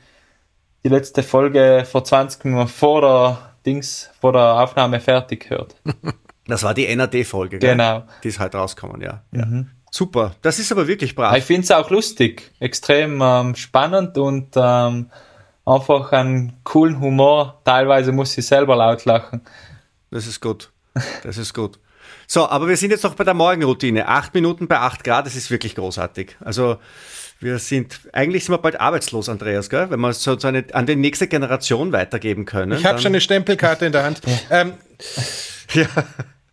[0.85, 5.75] die letzte Folge vor 20 Minuten vor der Dings, vor der Aufnahme fertig gehört.
[6.47, 8.03] das war die NAD-Folge, Genau.
[8.23, 9.23] Die ist halt rausgekommen, ja.
[9.33, 9.45] ja.
[9.91, 10.35] Super.
[10.41, 11.35] Das ist aber wirklich brav.
[11.35, 15.09] ich finde es auch lustig, extrem ähm, spannend und ähm,
[15.65, 17.61] einfach einen coolen Humor.
[17.65, 19.41] Teilweise muss ich selber laut lachen.
[20.11, 20.71] Das ist gut.
[21.23, 21.79] Das ist gut.
[22.27, 24.07] So, aber wir sind jetzt noch bei der Morgenroutine.
[24.07, 26.37] Acht Minuten bei acht Grad, das ist wirklich großartig.
[26.39, 26.77] Also
[27.39, 29.89] wir sind, eigentlich sind wir bald arbeitslos, Andreas, gell?
[29.89, 32.77] wenn wir so, so eine, an die nächste Generation weitergeben können.
[32.77, 34.21] Ich habe schon eine Stempelkarte in der Hand.
[34.51, 34.73] Ähm,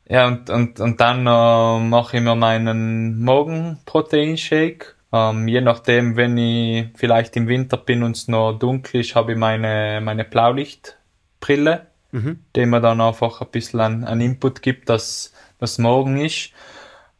[0.09, 4.95] Ja, und, und, und dann äh, mache ich mir meinen Morgenproteinshake.
[5.13, 9.33] Ähm, je nachdem, wenn ich vielleicht im Winter bin und es noch dunkel ist, habe
[9.33, 15.33] ich meine, meine Blaulichtbrille, die mir dann einfach ein bisschen an, an Input gibt, dass
[15.59, 16.51] das morgen ist.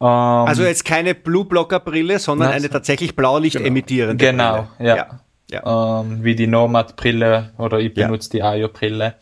[0.01, 4.89] Ähm, Also jetzt keine Blue-Blocker-Brille, sondern eine tatsächlich Blaulicht emittierende Genau, Brille.
[4.89, 4.95] ja.
[4.95, 5.19] ja.
[5.63, 6.01] ja.
[6.01, 8.07] ähm, wie die Nomad-Brille oder ich Ja.
[8.07, 9.15] benutze die Ayo-Brille.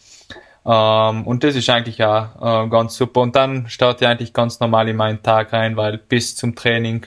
[0.65, 3.21] Ähm, und das ist eigentlich auch äh, ganz super.
[3.21, 7.05] Und dann starte ich eigentlich ganz normal in meinen Tag rein, weil bis zum Training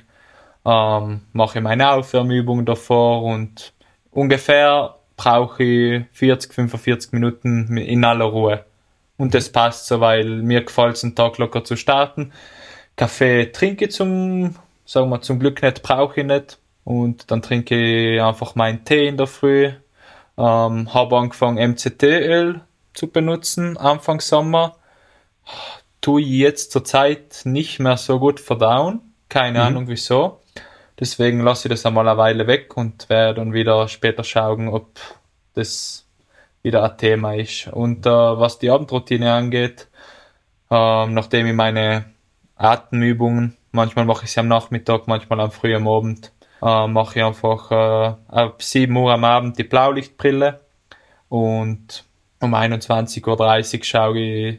[0.68, 3.72] ähm, mache ich meine Aufwärmübungen davor und
[4.10, 8.64] ungefähr brauche ich 40, 45 Minuten in aller Ruhe.
[9.16, 12.32] Und das passt so, weil mir gefällt es, einen Tag locker zu starten.
[12.96, 16.58] Kaffee trinke ich zum, sagen wir zum Glück nicht, brauche ich nicht.
[16.84, 19.72] Und dann trinke ich einfach meinen Tee in der Früh.
[20.36, 22.60] Ähm, habe angefangen MCT-Öl
[22.94, 24.76] zu benutzen, Anfang Sommer.
[26.00, 29.00] Tue ich jetzt zur Zeit nicht mehr so gut verdauen.
[29.28, 30.37] Keine Ahnung wieso.
[31.00, 34.98] Deswegen lasse ich das einmal eine Weile weg und werde dann wieder später schauen, ob
[35.54, 36.06] das
[36.62, 37.68] wieder ein Thema ist.
[37.68, 39.88] Und äh, was die Abendroutine angeht,
[40.70, 42.06] ähm, nachdem ich meine
[42.56, 46.32] Atemübungen, manchmal mache ich sie am Nachmittag, manchmal am frühen Abend,
[46.62, 50.60] äh, mache ich einfach äh, ab 7 Uhr am Abend die Blaulichtbrille
[51.28, 52.04] und
[52.40, 54.58] um 21.30 Uhr schaue ich,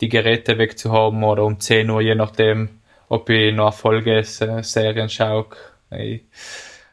[0.00, 4.62] die Geräte wegzuhaben oder um 10 Uhr, je nachdem, ob ich noch eine Folge Se-
[4.62, 5.46] Serien schaue.
[5.90, 6.22] Ich,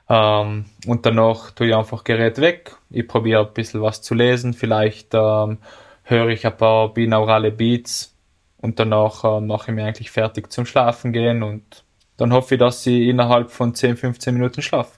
[0.09, 2.75] ähm, und danach tue ich einfach Gerät weg.
[2.89, 4.53] Ich probiere ein bisschen was zu lesen.
[4.53, 5.57] Vielleicht ähm,
[6.03, 8.15] höre ich ein paar binaurale Beats
[8.57, 11.83] und danach äh, mache ich mich eigentlich fertig zum Schlafen gehen und
[12.17, 14.91] dann hoffe ich, dass ich innerhalb von 10, 15 Minuten schlafe.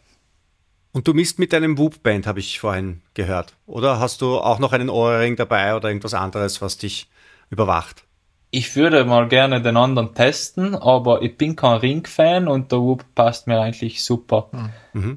[0.91, 3.53] Und du misst mit deinem Whoop-Band, habe ich vorhin gehört.
[3.65, 7.09] Oder hast du auch noch einen Ohrring dabei oder irgendwas anderes, was dich
[7.49, 8.04] überwacht?
[8.51, 13.03] Ich würde mal gerne den anderen testen, aber ich bin kein Ring-Fan und der Whoop
[13.13, 14.49] passt mir eigentlich super.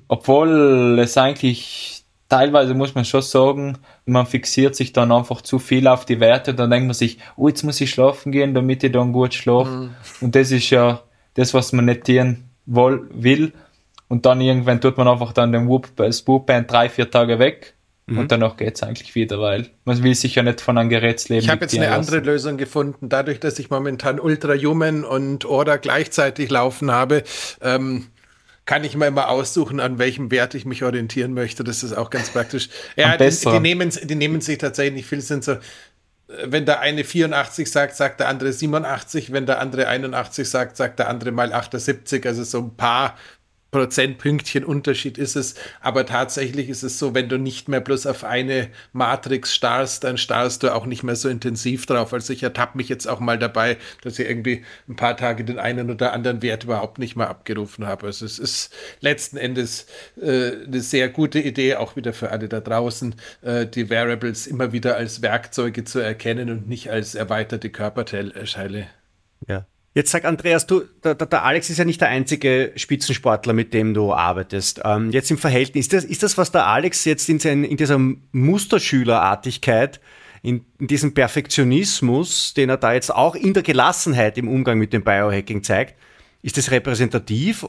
[0.08, 5.86] Obwohl es eigentlich teilweise muss man schon sagen, man fixiert sich dann einfach zu viel
[5.86, 8.84] auf die Werte und dann denkt man sich, oh, jetzt muss ich schlafen gehen, damit
[8.84, 9.90] ich dann gut schlafe.
[10.20, 11.02] Und das ist ja
[11.34, 13.52] das, was man nicht tun will.
[14.08, 17.74] Und dann irgendwann tut man einfach dann den Whoop, das Whoop-Band drei, vier Tage weg.
[18.16, 21.50] Und danach geht's eigentlich wieder, weil man will sich ja nicht von einem Gerätsleben Ich
[21.50, 22.26] habe jetzt eine diktieren andere lassen.
[22.26, 23.08] Lösung gefunden.
[23.08, 27.22] Dadurch, dass ich momentan Ultra Human und Order gleichzeitig laufen habe,
[27.60, 28.06] ähm,
[28.64, 31.64] kann ich mir immer aussuchen, an welchem Wert ich mich orientieren möchte.
[31.64, 32.68] Das ist auch ganz praktisch.
[32.96, 35.20] Ja, die, die, nehmen, die nehmen sich tatsächlich nicht viel.
[35.22, 35.58] Sind so, äh,
[36.44, 39.32] wenn der eine 84 sagt, sagt der andere 87.
[39.32, 42.26] Wenn der andere 81 sagt, sagt der andere mal 78.
[42.26, 43.16] Also so ein paar
[43.70, 48.24] Prozentpünktchen Unterschied ist es, aber tatsächlich ist es so, wenn du nicht mehr bloß auf
[48.24, 52.14] eine Matrix starrst, dann starrst du auch nicht mehr so intensiv drauf.
[52.14, 55.58] Also ich ertappe mich jetzt auch mal dabei, dass ich irgendwie ein paar Tage den
[55.58, 58.06] einen oder anderen Wert überhaupt nicht mehr abgerufen habe.
[58.06, 59.86] Also es ist letzten Endes
[60.20, 64.72] äh, eine sehr gute Idee, auch wieder für alle da draußen, äh, die Variables immer
[64.72, 68.86] wieder als Werkzeuge zu erkennen und nicht als erweiterte Körperteile.
[69.46, 69.66] Ja.
[69.98, 73.94] Jetzt sag Andreas, du, der, der, Alex ist ja nicht der einzige Spitzensportler, mit dem
[73.94, 74.80] du arbeitest.
[74.84, 77.76] Ähm, jetzt im Verhältnis, ist das, ist das, was der Alex jetzt in, sein, in
[77.76, 77.98] dieser
[78.30, 80.00] Musterschülerartigkeit,
[80.40, 84.92] in, in diesem Perfektionismus, den er da jetzt auch in der Gelassenheit im Umgang mit
[84.92, 85.96] dem Biohacking zeigt,
[86.42, 87.66] ist das repräsentativ?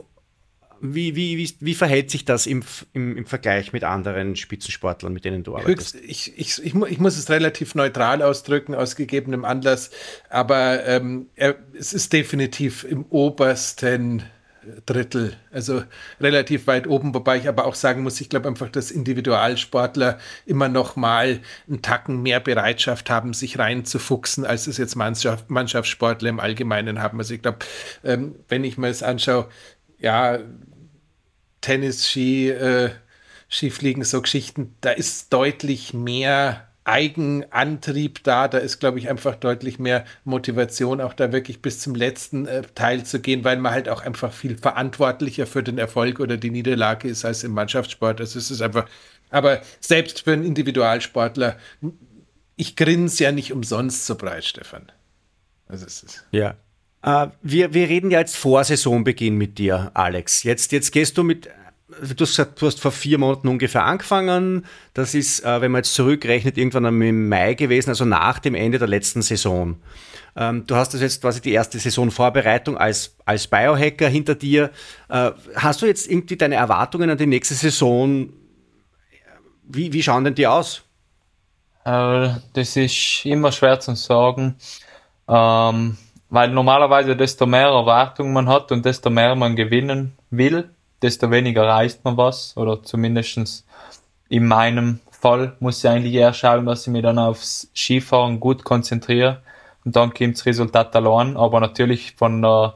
[0.81, 2.63] Wie, wie, wie, wie verhält sich das im,
[2.93, 5.95] im, im Vergleich mit anderen Spitzensportlern, mit denen du arbeitest?
[5.95, 9.91] Ich, ich, ich, ich muss es relativ neutral ausdrücken, aus gegebenem Anlass,
[10.29, 14.23] aber ähm, er, es ist definitiv im obersten
[14.85, 15.83] Drittel, also
[16.19, 20.67] relativ weit oben, wobei ich aber auch sagen muss, ich glaube einfach, dass Individualsportler immer
[20.67, 26.39] noch mal einen Tacken mehr Bereitschaft haben, sich reinzufuchsen, als es jetzt Mannschaft, Mannschaftssportler im
[26.39, 27.19] Allgemeinen haben.
[27.19, 27.59] Also ich glaube,
[28.03, 29.47] ähm, wenn ich mir das anschaue,
[29.97, 30.39] ja,
[31.61, 32.91] Tennis, Ski, äh,
[33.49, 38.47] Skifliegen, so Geschichten, da ist deutlich mehr Eigenantrieb da.
[38.47, 42.63] Da ist, glaube ich, einfach deutlich mehr Motivation, auch da wirklich bis zum letzten äh,
[42.75, 46.51] Teil zu gehen, weil man halt auch einfach viel verantwortlicher für den Erfolg oder die
[46.51, 48.19] Niederlage ist als im Mannschaftssport.
[48.19, 48.87] Also es ist einfach,
[49.29, 51.57] aber selbst für einen Individualsportler,
[52.55, 54.91] ich grinse ja nicht umsonst so breit, Stefan.
[55.67, 56.55] Also es ist ja.
[57.05, 60.43] Uh, wir, wir reden ja jetzt vor Saisonbeginn mit dir, Alex.
[60.43, 61.49] Jetzt, jetzt gehst du mit
[62.15, 64.65] du hast vor vier Monaten ungefähr angefangen.
[64.93, 68.79] Das ist, äh, wenn man jetzt zurückrechnet, irgendwann im Mai gewesen, also nach dem Ende
[68.79, 69.77] der letzten Saison.
[70.35, 74.71] Ähm, du hast das jetzt quasi die erste Saisonvorbereitung als, als Biohacker hinter dir.
[75.09, 78.29] Äh, hast du jetzt irgendwie deine Erwartungen an die nächste Saison?
[79.63, 80.83] Wie, wie schauen denn die aus?
[81.85, 84.55] Äh, das ist immer schwer zu sagen.
[85.27, 85.97] Ähm,
[86.29, 90.69] weil normalerweise desto mehr Erwartungen man hat und desto mehr man gewinnen will,
[91.01, 92.55] desto weniger reißt man was.
[92.55, 93.65] Oder zumindestens
[94.29, 98.63] in meinem Fall muss ich eigentlich eher schauen, dass ich mich dann aufs Skifahren gut
[98.63, 99.41] konzentriere.
[99.83, 101.35] Und dann kommt das Resultat allein.
[101.35, 102.75] Aber natürlich von der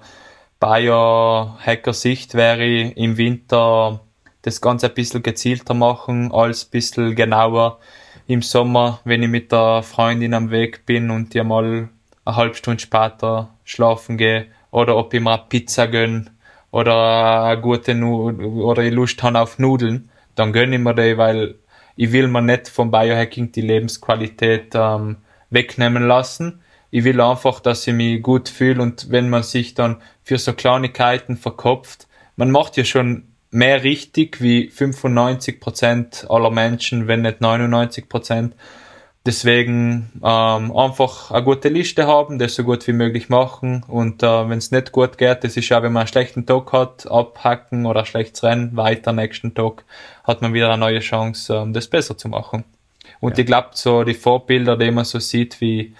[0.59, 3.99] Biohacker-Sicht wäre ich im Winter
[4.41, 7.79] das Ganze ein bisschen gezielter machen, als ein bisschen genauer
[8.27, 11.89] im Sommer, wenn ich mit der Freundin am Weg bin und die mal
[12.25, 16.25] eine halbe Stunde später schlafen gehe oder ob ich mir Pizza gönne
[16.71, 18.31] oder eine gute nu
[18.63, 21.55] oder ich Lust habe auf Nudeln, dann gönne ich mir die, weil
[21.95, 25.17] ich will mir nicht vom Biohacking die Lebensqualität ähm,
[25.51, 26.61] wegnehmen lassen.
[26.89, 30.53] Ich will einfach, dass ich mich gut fühle und wenn man sich dann für so
[30.53, 38.51] Kleinigkeiten verkopft, man macht ja schon mehr richtig wie 95% aller Menschen, wenn nicht 99%.
[39.25, 44.49] Deswegen ähm, einfach eine gute Liste haben, das so gut wie möglich machen und äh,
[44.49, 47.85] wenn es nicht gut geht, das ist ja, wenn man einen schlechten Tag hat, abhacken
[47.85, 49.85] oder ein schlechtes Rennen, weiter nächsten Tag
[50.25, 52.65] hat man wieder eine neue Chance, ähm, das besser zu machen.
[53.21, 53.43] Und ja.
[53.43, 55.95] ich glaube, so die Vorbilder, die man so sieht, wie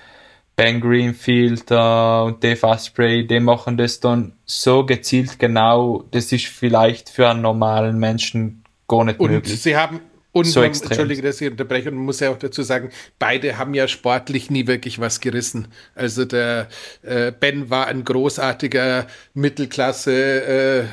[0.57, 6.47] Ben Greenfield äh, und Dave Asprey, die machen das dann so gezielt genau, das ist
[6.47, 9.61] vielleicht für einen normalen Menschen gar nicht und möglich.
[9.61, 10.01] Sie haben
[10.33, 13.59] und so man, entschuldige, dass ich unterbreche, und man muss ja auch dazu sagen, beide
[13.59, 15.67] haben ja sportlich nie wirklich was gerissen.
[15.93, 16.69] Also der
[17.03, 20.83] äh, Ben war ein großartiger Mittelklasse äh,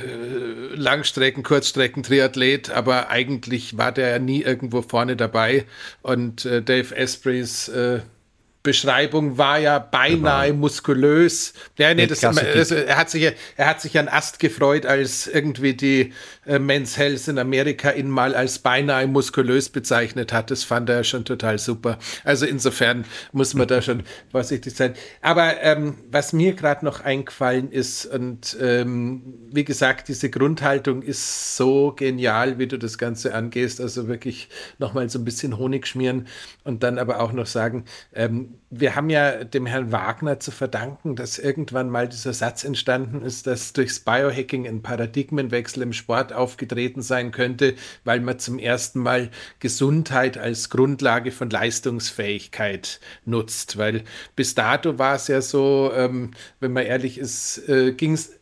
[0.74, 5.64] Langstrecken, Kurzstrecken Triathlet, aber eigentlich war der ja nie irgendwo vorne dabei.
[6.02, 8.00] Und äh, Dave Esprys äh,
[8.62, 10.58] Beschreibung war ja beinahe genau.
[10.58, 11.54] muskulös.
[11.78, 15.72] Ja, nee, das, also, er, hat sich, er hat sich an Ast gefreut, als irgendwie
[15.72, 16.12] die
[16.44, 20.50] äh, Men's Health in Amerika ihn mal als beinahe muskulös bezeichnet hat.
[20.50, 21.98] Das fand er schon total super.
[22.22, 24.92] Also insofern muss man da schon vorsichtig sein.
[25.22, 31.56] Aber ähm, was mir gerade noch eingefallen ist, und ähm, wie gesagt, diese Grundhaltung ist
[31.56, 33.80] so genial, wie du das Ganze angehst.
[33.80, 36.26] Also wirklich nochmal so ein bisschen Honig schmieren
[36.64, 41.16] und dann aber auch noch sagen, ähm, wir haben ja dem Herrn Wagner zu verdanken,
[41.16, 47.02] dass irgendwann mal dieser Satz entstanden ist, dass durchs Biohacking ein Paradigmenwechsel im Sport aufgetreten
[47.02, 53.76] sein könnte, weil man zum ersten Mal Gesundheit als Grundlage von Leistungsfähigkeit nutzt.
[53.76, 54.04] Weil
[54.36, 58.38] bis dato war es ja so, ähm, wenn man ehrlich ist, äh, ging es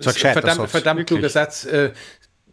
[0.00, 1.64] verdammt, verdammt kluger Satz.
[1.64, 1.92] Äh,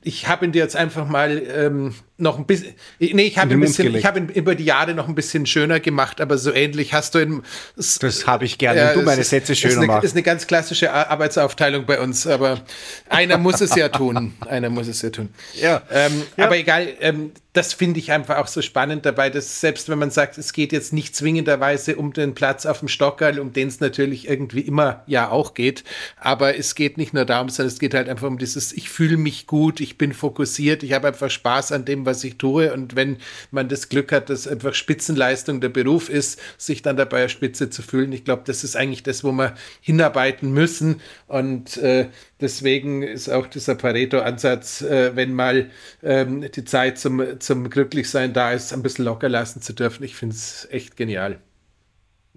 [0.01, 3.59] ich habe ihn dir jetzt einfach mal ähm, noch ein bisschen, nee, ich habe ein
[3.59, 6.93] bisschen, ich habe ihn über die Jahre noch ein bisschen schöner gemacht, aber so ähnlich
[6.93, 7.43] hast du ihn.
[7.75, 10.03] Das habe ich gerne, wenn du meine Sätze schöner machst.
[10.03, 12.61] Das ist eine ganz klassische Arbeitsaufteilung bei uns, aber
[13.09, 14.33] einer muss es ja tun.
[14.49, 15.29] Einer muss es ja tun.
[15.59, 15.81] Ja.
[15.91, 16.45] Ähm, ja.
[16.45, 20.11] Aber egal, ähm, das finde ich einfach auch so spannend dabei, dass selbst wenn man
[20.11, 23.79] sagt, es geht jetzt nicht zwingenderweise um den Platz auf dem Stockerl, um den es
[23.79, 25.83] natürlich irgendwie immer ja auch geht,
[26.17, 29.17] aber es geht nicht nur darum, sondern es geht halt einfach um dieses, ich fühle
[29.17, 32.73] mich gut, ich bin fokussiert, ich habe einfach Spaß an dem, was ich tue.
[32.73, 33.17] Und wenn
[33.51, 37.69] man das Glück hat, dass einfach Spitzenleistung der Beruf ist, sich dann dabei eine Spitze
[37.69, 41.01] zu fühlen, ich glaube, das ist eigentlich das, wo wir hinarbeiten müssen.
[41.27, 42.09] Und äh,
[42.41, 45.69] deswegen ist auch dieser Pareto-Ansatz, äh, wenn mal
[46.03, 50.03] ähm, die Zeit zum, zum Glücklichsein da ist, ein bisschen locker lassen zu dürfen.
[50.03, 51.39] Ich finde es echt genial.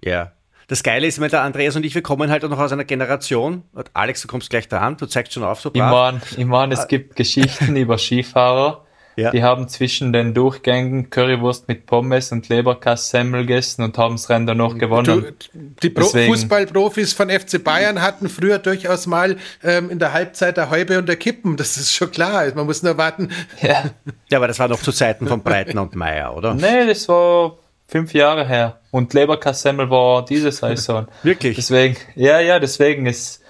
[0.03, 0.33] Ja,
[0.67, 3.63] das Geile ist, der Andreas und ich, wir kommen halt auch noch aus einer Generation.
[3.93, 5.75] Alex, du kommst gleich dran, du zeigst schon auf so brav.
[5.75, 8.82] Ich meine, ich mein, es gibt Geschichten über Skifahrer,
[9.15, 9.31] Ja.
[9.31, 14.47] Die haben zwischen den Durchgängen Currywurst mit Pommes und Leberkassemmel gegessen und haben das Rennen
[14.47, 15.35] dann noch gewonnen.
[15.53, 20.57] Du, die Pro Fußballprofis von FC Bayern hatten früher durchaus mal ähm, in der Halbzeit
[20.57, 21.57] der Häube und der Kippen.
[21.57, 22.43] Das ist schon klar.
[22.55, 23.29] Man muss nur warten.
[23.61, 23.91] Ja,
[24.29, 26.55] ja aber das war noch zu Zeiten von Breitner und Meier, oder?
[26.55, 27.57] Nee, das war
[27.87, 28.79] fünf Jahre her.
[28.91, 31.07] Und Leberkassemmel war diese Saison.
[31.23, 31.55] Wirklich?
[31.55, 33.43] Deswegen, ja, ja, deswegen ist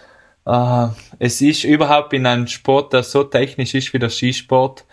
[0.46, 0.88] äh,
[1.20, 4.86] es ist überhaupt in einem Sport, der so technisch ist wie der Skisport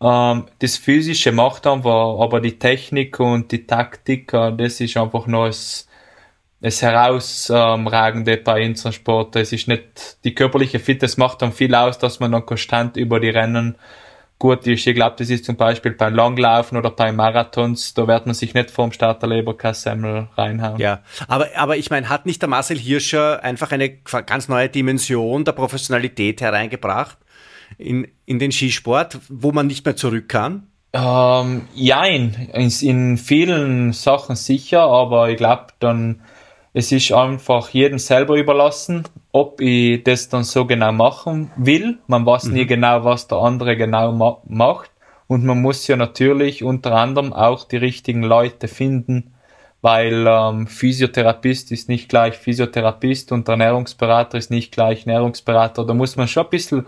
[0.00, 5.26] ähm, das Physische macht einfach, aber die Technik und die Taktik, äh, das ist einfach
[5.26, 5.88] noch das,
[6.60, 9.36] das Herausragende bei unserem Sport.
[9.36, 13.20] Es ist nicht, die körperliche Fitness macht dann viel aus, dass man dann konstant über
[13.20, 13.76] die Rennen
[14.38, 14.86] gut ist.
[14.86, 18.54] Ich glaube, das ist zum Beispiel beim Langlaufen oder bei Marathons, da wird man sich
[18.54, 20.78] nicht vorm Start der Leberkassemmel reinhauen.
[20.78, 25.44] Ja, aber, aber ich meine, hat nicht der Marcel Hirscher einfach eine ganz neue Dimension
[25.44, 27.18] der Professionalität hereingebracht?
[27.76, 30.68] In, in den Skisport, wo man nicht mehr zurück kann?
[30.92, 36.22] Ähm, jein, in, in vielen Sachen sicher, aber ich glaube dann,
[36.72, 41.98] es ist einfach jedem selber überlassen, ob ich das dann so genau machen will.
[42.06, 42.54] Man weiß mhm.
[42.54, 44.90] nie genau, was der andere genau ma macht.
[45.26, 49.34] Und man muss ja natürlich unter anderem auch die richtigen Leute finden,
[49.82, 55.84] weil ähm, Physiotherapist ist nicht gleich Physiotherapist und Ernährungsberater ist nicht gleich Ernährungsberater.
[55.84, 56.86] Da muss man schon ein bisschen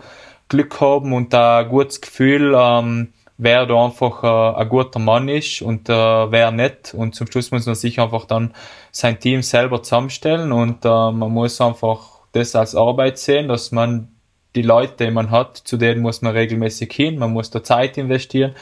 [0.51, 5.61] Glück haben und ein gutes Gefühl, ähm, wer da einfach äh, ein guter Mann ist
[5.61, 6.93] und äh, wer nicht.
[6.93, 8.53] Und zum Schluss muss man sich einfach dann
[8.91, 12.01] sein Team selber zusammenstellen und äh, man muss einfach
[12.33, 14.09] das als Arbeit sehen, dass man
[14.55, 17.97] die Leute, die man hat, zu denen muss man regelmäßig hin, man muss da Zeit
[17.97, 18.53] investieren.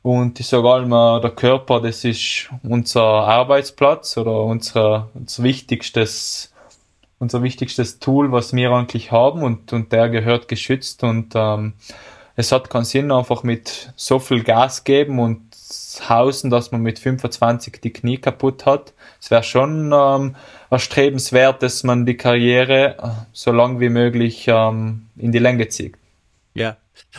[0.00, 6.54] Und ich sage allem, der Körper, das ist unser Arbeitsplatz oder unser, unser wichtigstes
[7.18, 11.74] unser wichtigstes Tool, was wir eigentlich haben und, und der gehört geschützt und ähm,
[12.36, 15.40] es hat keinen Sinn, einfach mit so viel Gas geben und
[16.08, 18.92] hausen, dass man mit 25 die Knie kaputt hat.
[19.20, 20.36] Es wäre schon ähm,
[20.70, 25.96] erstrebenswert, dass man die Karriere äh, so lang wie möglich ähm, in die Länge zieht.
[26.52, 26.76] Ja.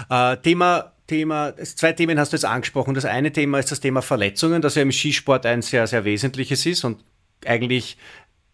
[0.10, 2.94] Äh, Thema Thema, zwei Themen hast du jetzt angesprochen.
[2.94, 6.66] Das eine Thema ist das Thema Verletzungen, das ja im Skisport ein sehr, sehr wesentliches
[6.66, 7.00] ist und
[7.46, 7.98] eigentlich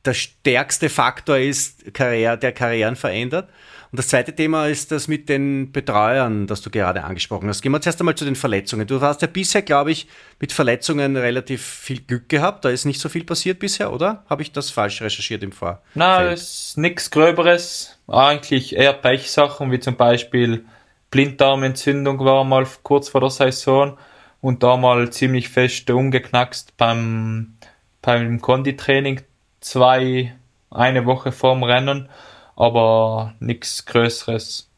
[0.06, 3.50] der stärkste Faktor ist, Karriere, der Karrieren verändert.
[3.92, 7.62] Und das zweite Thema ist das mit den Betreuern, das du gerade angesprochen hast.
[7.62, 8.88] Gehen wir zuerst einmal zu den Verletzungen.
[8.88, 10.08] Du hast ja bisher, glaube ich,
[10.40, 12.66] mit Verletzungen relativ viel Glück gehabt.
[12.66, 14.26] Da ist nicht so viel passiert bisher, oder?
[14.28, 15.84] Habe ich das falsch recherchiert im Vor?
[15.94, 18.00] Nein, es ist nichts Gröberes.
[18.08, 20.66] Eigentlich eher Pechsachen, wie zum Beispiel
[21.12, 23.96] Blinddarmentzündung war mal kurz vor der Saison
[24.42, 27.54] und da mal ziemlich fest umgeknackst beim,
[28.02, 29.22] beim Konditraining
[29.64, 30.36] zwei,
[30.70, 32.10] eine Woche vorm Rennen,
[32.56, 34.70] aber nichts Größeres.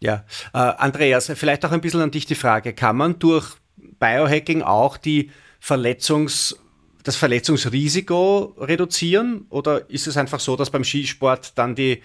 [0.00, 0.24] Ja,
[0.54, 4.96] äh, Andreas, vielleicht auch ein bisschen an dich die Frage, kann man durch Biohacking auch
[4.96, 5.30] die
[5.62, 6.56] Verletzungs-
[7.02, 9.46] das Verletzungsrisiko reduzieren?
[9.50, 12.02] Oder ist es einfach so, dass beim Skisport dann die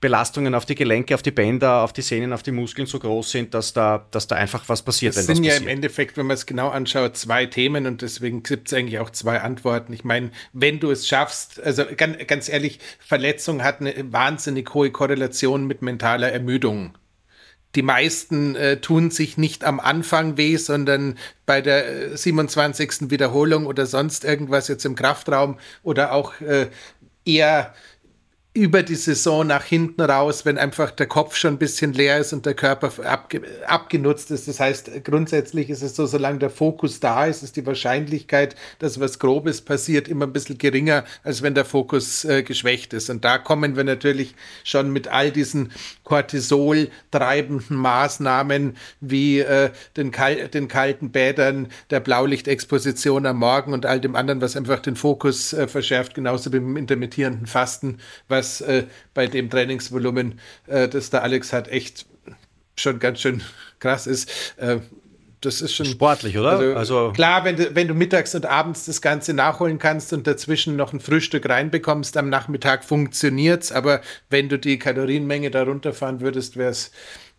[0.00, 3.30] Belastungen auf die Gelenke, auf die Bänder, auf die Sehnen, auf die Muskeln so groß
[3.30, 5.16] sind, dass da, dass da einfach was passiert.
[5.16, 8.68] Das sind ja im Endeffekt, wenn man es genau anschaut, zwei Themen und deswegen gibt
[8.68, 9.94] es eigentlich auch zwei Antworten.
[9.94, 14.90] Ich meine, wenn du es schaffst, also ganz, ganz ehrlich, Verletzung hat eine wahnsinnig hohe
[14.90, 16.94] Korrelation mit mentaler Ermüdung
[17.76, 22.88] die meisten äh, tun sich nicht am Anfang weh, sondern bei der 27.
[22.88, 26.68] Äh, Wiederholung oder sonst irgendwas jetzt im Kraftraum oder auch äh,
[27.26, 27.74] eher
[28.56, 32.32] über die Saison nach hinten raus, wenn einfach der Kopf schon ein bisschen leer ist
[32.32, 34.48] und der Körper abge abgenutzt ist.
[34.48, 38.98] Das heißt, grundsätzlich ist es so, solange der Fokus da ist, ist die Wahrscheinlichkeit, dass
[38.98, 43.10] was Grobes passiert, immer ein bisschen geringer, als wenn der Fokus äh, geschwächt ist.
[43.10, 44.34] Und da kommen wir natürlich
[44.64, 45.70] schon mit all diesen
[46.04, 53.84] Cortisol treibenden Maßnahmen wie äh, den, kal den kalten Bädern, der Blaulichtexposition am Morgen und
[53.84, 57.98] all dem anderen, was einfach den Fokus äh, verschärft, genauso wie beim intermittierenden Fasten,
[58.28, 58.84] was äh,
[59.14, 62.06] bei dem Trainingsvolumen, äh, das der Alex hat, echt
[62.76, 63.42] schon ganz schön
[63.78, 64.30] krass ist.
[64.56, 64.78] Äh,
[65.42, 66.50] das ist schon sportlich, oder?
[66.50, 70.26] Also, also, klar, wenn du, wenn du mittags und abends das Ganze nachholen kannst und
[70.26, 75.62] dazwischen noch ein Frühstück reinbekommst, am Nachmittag funktioniert es, aber wenn du die Kalorienmenge da
[75.62, 76.90] runterfahren würdest, wäre es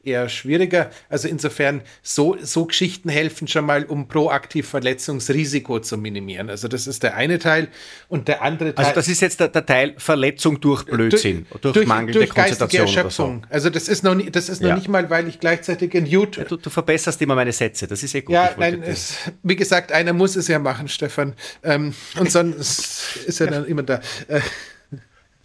[0.07, 0.89] eher schwieriger.
[1.09, 6.49] Also insofern, so, so Geschichten helfen schon mal, um proaktiv Verletzungsrisiko zu minimieren.
[6.49, 7.67] Also das ist der eine Teil.
[8.07, 8.85] Und der andere Teil.
[8.85, 12.29] Also das ist jetzt der, der Teil Verletzung durch Blödsinn, durch, durch, durch mangelnde durch
[12.29, 12.87] Konzentration.
[12.87, 13.41] Erschöpfung.
[13.43, 13.53] So.
[13.53, 14.75] Also das ist noch, nie, das ist noch ja.
[14.75, 16.43] nicht mal, weil ich gleichzeitig in YouTube.
[16.43, 18.33] Ja, du, du, verbesserst immer meine Sätze, das ist eh gut.
[18.33, 21.33] Ja, nein, es, wie gesagt, einer muss es ja machen, Stefan.
[21.63, 23.99] Ähm, und sonst ist er dann immer da.
[24.27, 24.41] Äh,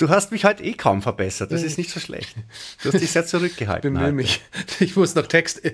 [0.03, 1.53] Du hast mich halt eh kaum verbessert.
[1.53, 2.34] Das ist nicht so schlecht.
[2.82, 3.94] Du hast dich sehr zurückgehalten.
[3.94, 4.40] Bemühe mich.
[4.80, 5.62] Ich muss noch Text.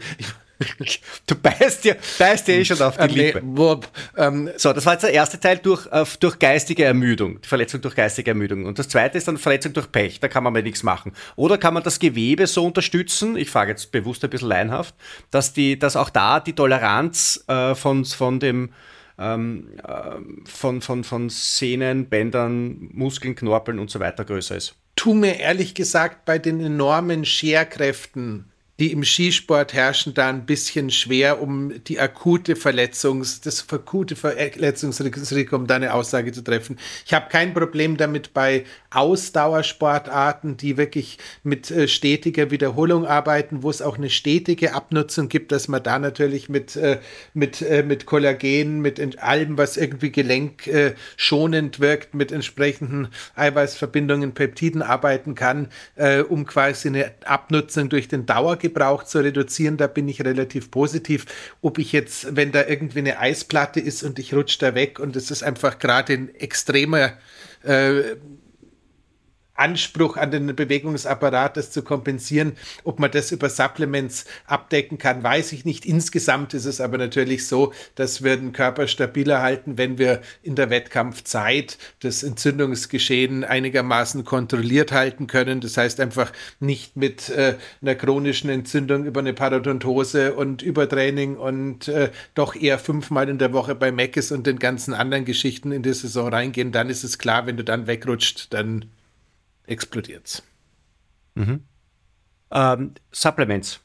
[1.26, 3.80] Du beißt dir, beißt dir eh schon auf die ähm, Lippe.
[4.16, 5.86] ähm, So, das war jetzt der erste Teil durch,
[6.18, 8.64] durch geistige Ermüdung, die Verletzung durch geistige Ermüdung.
[8.66, 11.12] Und das zweite ist dann Verletzung durch Pech, da kann man mal nichts machen.
[11.36, 14.96] Oder kann man das Gewebe so unterstützen, ich frage jetzt bewusst ein bisschen leinhaft,
[15.30, 18.70] dass, die, dass auch da die Toleranz äh, von, von dem
[19.18, 24.74] ähm, äh, von, von, von Sehnen, Bändern, Muskeln, Knorpeln und so weiter größer ist.
[24.96, 30.90] tu mir ehrlich gesagt bei den enormen Scherkräften, die im Skisport herrschen, da ein bisschen
[30.90, 36.78] schwer, um die akute Verletzungs, das akute Verletzungsrisiko, um da eine Aussage zu treffen.
[37.04, 43.70] Ich habe kein Problem damit bei Ausdauersportarten, die wirklich mit äh, stetiger Wiederholung arbeiten, wo
[43.70, 47.00] es auch eine stetige Abnutzung gibt, dass man da natürlich mit, äh,
[47.34, 55.34] mit, äh, mit Kollagen, mit allem, was irgendwie gelenkschonend wirkt, mit entsprechenden Eiweißverbindungen, Peptiden arbeiten
[55.34, 58.67] kann, äh, um quasi eine Abnutzung durch den Dauergebrauch
[59.04, 59.76] zu reduzieren.
[59.76, 61.26] Da bin ich relativ positiv.
[61.62, 65.16] Ob ich jetzt, wenn da irgendwie eine Eisplatte ist und ich rutsche da weg und
[65.16, 67.12] es ist einfach gerade ein extremer
[67.62, 68.16] äh,
[69.58, 72.52] Anspruch an den Bewegungsapparat, das zu kompensieren.
[72.84, 75.84] Ob man das über Supplements abdecken kann, weiß ich nicht.
[75.84, 80.54] Insgesamt ist es aber natürlich so, dass wir den Körper stabiler halten, wenn wir in
[80.54, 85.60] der Wettkampfzeit das Entzündungsgeschehen einigermaßen kontrolliert halten können.
[85.60, 91.88] Das heißt einfach nicht mit äh, einer chronischen Entzündung über eine Parodontose und Übertraining und
[91.88, 95.82] äh, doch eher fünfmal in der Woche bei Meckes und den ganzen anderen Geschichten in
[95.82, 96.72] die Saison reingehen.
[96.72, 98.84] Dann ist es klar, wenn du dann wegrutscht, dann
[99.68, 100.42] explodiert's.
[102.50, 103.80] Ähm, Supplements.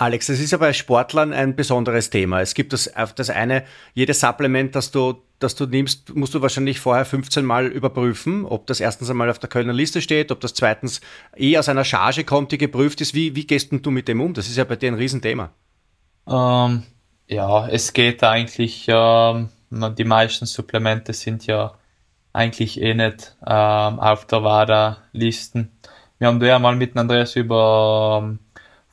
[0.00, 2.40] Alex, das ist ja bei Sportlern ein besonderes Thema.
[2.40, 3.64] Es gibt das, das eine,
[3.94, 8.68] jedes Supplement, das du, das du nimmst, musst du wahrscheinlich vorher 15 Mal überprüfen, ob
[8.68, 11.00] das erstens einmal auf der Kölner Liste steht, ob das zweitens
[11.36, 13.12] eh aus einer Charge kommt, die geprüft ist.
[13.14, 14.34] Wie, wie gehst denn du mit dem um?
[14.34, 15.50] Das ist ja bei dir ein Riesenthema.
[16.28, 16.84] Ähm,
[17.26, 21.74] ja, es geht eigentlich, ähm, die meisten Supplemente sind ja
[22.32, 25.70] eigentlich eh nicht ähm, auf der WADA-Listen.
[26.18, 28.38] Wir haben da ja mal mit Andreas über ähm,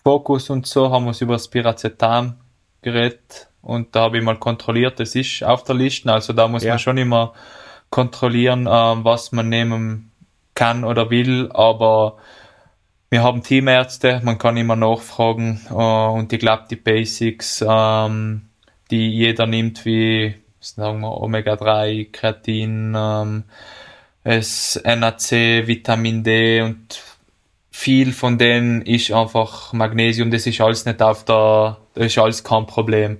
[0.03, 2.36] Fokus und so, haben uns über das Piracetam
[2.81, 6.63] geredet und da habe ich mal kontrolliert, das ist auf der Liste, also da muss
[6.63, 6.73] Ja.
[6.73, 7.33] man schon immer
[7.89, 10.11] kontrollieren, ähm, was man nehmen
[10.53, 12.17] kann oder will, aber
[13.09, 18.49] wir haben Teamärzte, man kann immer nachfragen äh, und ich glaube die Basics, ähm,
[18.91, 20.36] die jeder nimmt, wie
[20.66, 23.43] sagen wir Omega-3, Kreatin, ähm,
[24.24, 27.01] es NAC, Vitamin D und
[27.70, 32.43] viel von denen ist einfach Magnesium, das ist alles nicht auf der, das ist alles
[32.43, 33.20] kein Problem.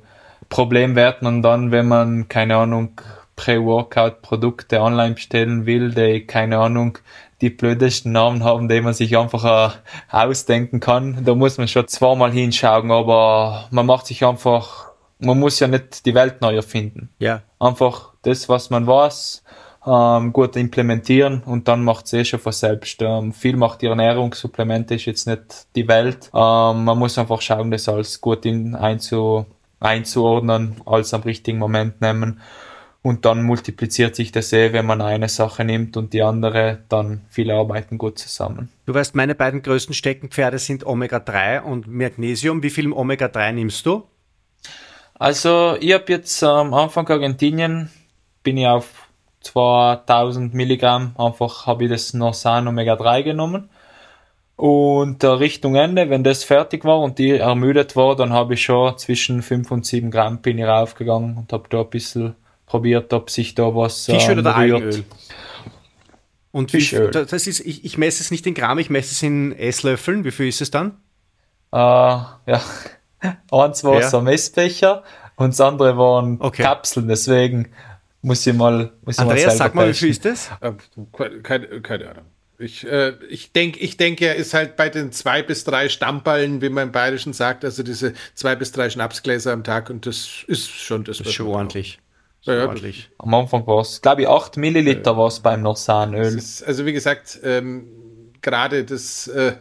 [0.50, 3.00] Problem wird man dann, wenn man, keine Ahnung,
[3.36, 6.98] Pre-Workout-Produkte online bestellen will, die, keine Ahnung,
[7.42, 9.76] die blödesten Namen haben, die man sich einfach äh,
[10.10, 11.26] ausdenken kann.
[11.26, 16.06] Da muss man schon zweimal hinschauen, aber man macht sich einfach, man muss ja nicht
[16.06, 17.10] die Welt neu erfinden.
[17.20, 17.42] Ja.
[17.60, 19.44] Einfach das, was man weiß,
[19.86, 23.02] ähm, gut implementieren und dann macht es eh schon von selbst.
[23.02, 26.30] Ähm, viel macht die Ernährung, Supplemente ist jetzt nicht die Welt.
[26.34, 29.46] Ähm, man muss einfach schauen, das alles gut in, einzu,
[29.80, 32.42] einzuordnen, alles am richtigen Moment nehmen.
[33.04, 37.22] Und dann multipliziert sich das eh, wenn man eine Sache nimmt und die andere, dann
[37.30, 38.70] viele arbeiten gut zusammen.
[38.88, 42.64] Du weißt, meine beiden größten Steckenpferde sind Omega-3 und Magnesium.
[42.64, 44.06] Wie viel Omega-3 nimmst du?
[45.18, 47.90] Also ich habe jetzt am Anfang Argentinien
[48.44, 49.10] bin ich auf
[49.42, 53.70] 2000 Milligramm, einfach habe ich das Norsan Omega 3 genommen.
[54.56, 58.64] Und äh, Richtung Ende, wenn das fertig war und die ermüdet war, dann habe ich
[58.64, 62.36] schon zwischen 5 und 7 Gramm bin ich raufgegangen und habe da ein bisschen
[62.66, 64.56] probiert, ob sich da was Fischöl ähm, oder.
[64.56, 65.04] Algenöl?
[66.52, 67.12] Und wie, Fischöl.
[67.12, 70.24] das ist, ich, ich messe es nicht in Gramm, ich messe es in Esslöffeln.
[70.24, 70.98] Wie viel ist es dann?
[71.74, 72.62] Äh, ja,
[73.52, 74.10] eins war Ja.
[74.10, 75.04] so ein Messbecher
[75.36, 76.64] und das andere waren Okay.
[76.64, 77.70] Kapseln, deswegen
[78.22, 80.50] muss ich mal, muss ich mal Andreas, sag mal, wie viel ist das?
[80.62, 80.74] Äh,
[81.44, 82.26] Keine, keine Ahnung.
[82.58, 86.62] Ich, äh, ich denke, ich denk, er ist halt bei den zwei bis drei Stammballen,
[86.62, 90.46] wie man im Bayerischen sagt, also diese zwei bis drei Schnapsgläser am Tag und das
[90.48, 91.18] ist schon das.
[91.18, 92.00] Das ist schon ordentlich.
[92.44, 93.10] Ja, ja, ordentlich.
[93.18, 97.40] Am Anfang war es, glaube ich, 8 Milliliter war es beim ist, also wie gesagt,
[97.44, 97.88] ähm,
[98.42, 99.54] gerade das, äh,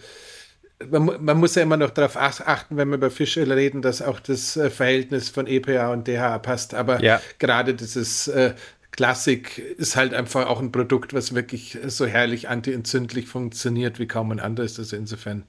[0.91, 4.03] man, man muss ja immer noch darauf ach- achten, wenn wir über Fischöl reden, dass
[4.03, 6.75] auch das äh, Verhältnis von EPA und DHA passt.
[6.75, 7.21] Aber Ja.
[7.39, 8.55] gerade dieses äh,
[8.91, 14.31] Klassik ist halt einfach auch ein Produkt, was wirklich so herrlich antientzündlich funktioniert wie kaum
[14.31, 14.79] ein anderes.
[14.79, 15.47] Also insofern,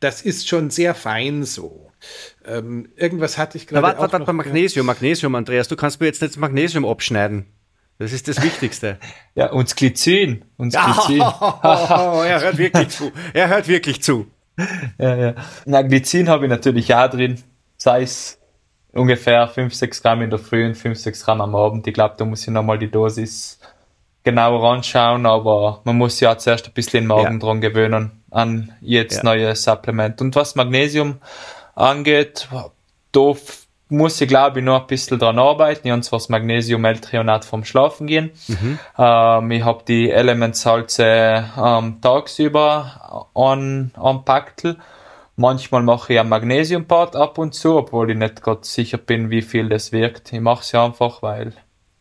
[0.00, 1.90] das ist schon sehr fein so.
[2.46, 6.22] Ähm, irgendwas hatte ich gerade warte, warte, warte, Magnesium, Magnesium, Andreas, du kannst mir jetzt
[6.22, 7.46] nicht das Magnesium abschneiden.
[7.98, 8.98] Das ist das Wichtigste.
[9.34, 10.46] ja, und das Glycin.
[10.56, 11.20] Und Glycin.
[11.20, 13.12] Oh, er hört wirklich zu.
[13.34, 14.26] Er hört wirklich zu.
[14.98, 15.34] Ja, ja.
[15.64, 17.42] Na, Glycin habe ich natürlich auch drin.
[17.76, 18.38] Sei es
[18.92, 21.86] ungefähr 5, 6 Gramm in der Früh und 5, 6 Gramm am Abend.
[21.86, 23.58] Ich glaube, da muss ich nochmal die Dosis
[24.22, 27.38] genauer anschauen, aber man muss ja zuerst ein bisschen den Magen ja.
[27.38, 29.24] dran gewöhnen an jetzt ja.
[29.24, 30.20] neue Supplement.
[30.20, 31.18] Und was Magnesium
[31.74, 32.48] angeht,
[33.12, 33.34] da
[33.90, 35.86] muss ich glaube ich noch ein bisschen dran arbeiten.
[35.86, 38.30] Ich habe zwar das Magnesium L-Trionat vom Schlafen gehen.
[38.48, 38.78] Mhm.
[38.98, 44.76] Ähm, ich habe die Elementsalze ähm, tagsüber an, an Paktel.
[45.36, 49.42] Manchmal mache ich ein Magnesiumpart ab und zu, obwohl ich nicht gerade sicher bin, wie
[49.42, 50.32] viel das wirkt.
[50.32, 51.54] Ich mache es ja einfach, weil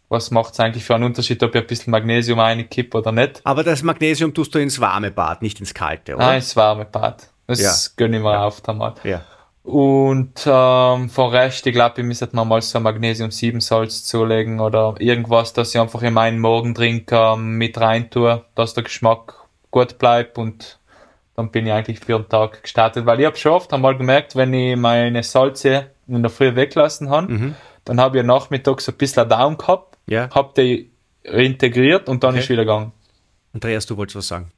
[0.10, 3.42] was macht es eigentlich für einen Unterschied, ob ich ein bisschen Magnesium reinkippe oder nicht.
[3.44, 6.26] Aber das Magnesium tust du ins warme Bad, nicht ins kalte, oder?
[6.26, 7.30] Nein, ins warme Bad.
[7.48, 7.72] Das ja.
[7.96, 8.46] gönne ich mir ja.
[8.46, 8.96] oft einmal.
[9.04, 9.22] Ja.
[9.70, 15.54] Und ähm, von Rest, ich glaube, ich müsste mal mal so Magnesium-7-Salz zulegen oder irgendwas,
[15.54, 19.36] dass ich einfach in meinen Morgendrink ähm, mit rein tue, dass der Geschmack
[19.70, 20.80] gut bleibt und
[21.36, 23.06] dann bin ich eigentlich für den Tag gestartet.
[23.06, 27.12] Weil ich habe schon oft einmal gemerkt, wenn ich meine Salze in der Früh weglassen
[27.12, 27.56] habe, mhm.
[27.86, 30.30] dann habe ich nachmittags so ein bisschen Down gehabt ja.
[30.32, 30.92] Hab die
[31.24, 32.40] reintegriert und dann okay.
[32.40, 32.92] ist wieder gegangen.
[33.54, 34.52] Andreas, du wolltest was sagen.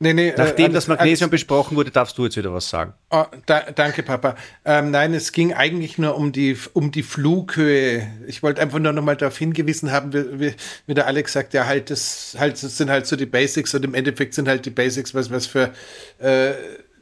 [0.00, 2.94] Nee, nee, Nachdem äh, das Magnesium besprochen wurde, darfst du jetzt wieder was sagen.
[3.10, 4.36] Oh, da, danke, Papa.
[4.64, 8.06] Ähm, nein, es ging eigentlich nur um die, um die Flughöhe.
[8.28, 10.54] Ich wollte einfach nur noch mal darauf hingewiesen haben, wie, wie,
[10.86, 13.84] wie der Alex sagt, ja, halt, das, halt, das sind halt so die Basics und
[13.84, 15.72] im Endeffekt sind halt die Basics, was, was für
[16.18, 16.52] äh,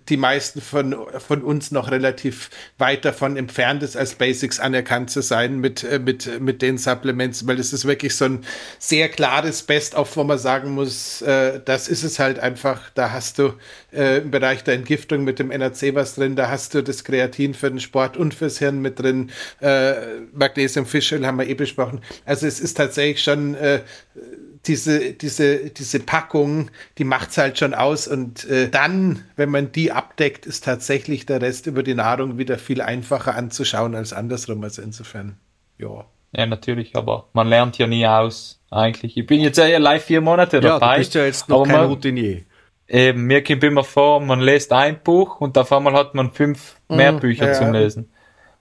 [0.08, 5.22] die meisten von, von uns noch relativ weit davon entfernt ist, als Basics anerkannt zu
[5.22, 8.44] sein mit, äh, mit, mit den Supplements, weil es ist wirklich so ein
[8.78, 13.38] sehr klares Best-of, wo man sagen muss, äh, das ist es halt einfach, da hast
[13.38, 13.54] du
[13.92, 17.54] äh, im Bereich der Entgiftung mit dem NAC was drin, da hast du das Kreatin
[17.54, 19.30] für den Sport und fürs Hirn mit drin,
[19.60, 19.94] äh,
[20.32, 22.00] Magnesium, Fischöl haben wir eh besprochen.
[22.24, 23.80] Also es ist tatsächlich schon äh,
[24.68, 28.08] diese, diese, diese Packung, die macht es halt schon aus.
[28.08, 32.58] Und äh, dann, wenn man die abdeckt, ist tatsächlich der Rest über die Nahrung wieder
[32.58, 34.62] viel einfacher anzuschauen als andersrum.
[34.62, 35.38] Also insofern,
[35.78, 36.04] ja.
[36.32, 39.16] Ja, natürlich, aber man lernt ja nie aus, eigentlich.
[39.16, 40.86] Ich bin jetzt ja live vier Monate dabei.
[40.86, 42.42] Ja, du bist ja jetzt noch kein man, Routinier.
[42.88, 46.76] Eben, mir kommt immer vor, man liest ein Buch und auf einmal hat man fünf
[46.88, 48.10] mhm, mehr Bücher ja, zum Lesen.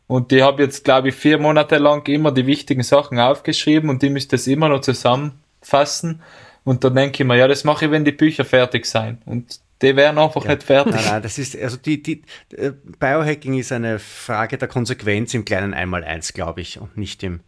[0.07, 4.01] Und ich habe jetzt, glaube ich, vier Monate lang immer die wichtigen Sachen aufgeschrieben und
[4.03, 6.21] die müsste es immer noch zusammen fassen.
[6.63, 9.21] Und dann denke ich mir, ja, das mache ich, wenn die Bücher fertig sein.
[9.25, 10.51] Und die wären einfach ja.
[10.51, 10.95] nicht fertig.
[10.95, 12.23] Nein, nein, das ist, also die, die,
[12.55, 17.41] äh, Biohacking ist eine Frage der Konsequenz im kleinen Einmaleins, glaube ich, und nicht im,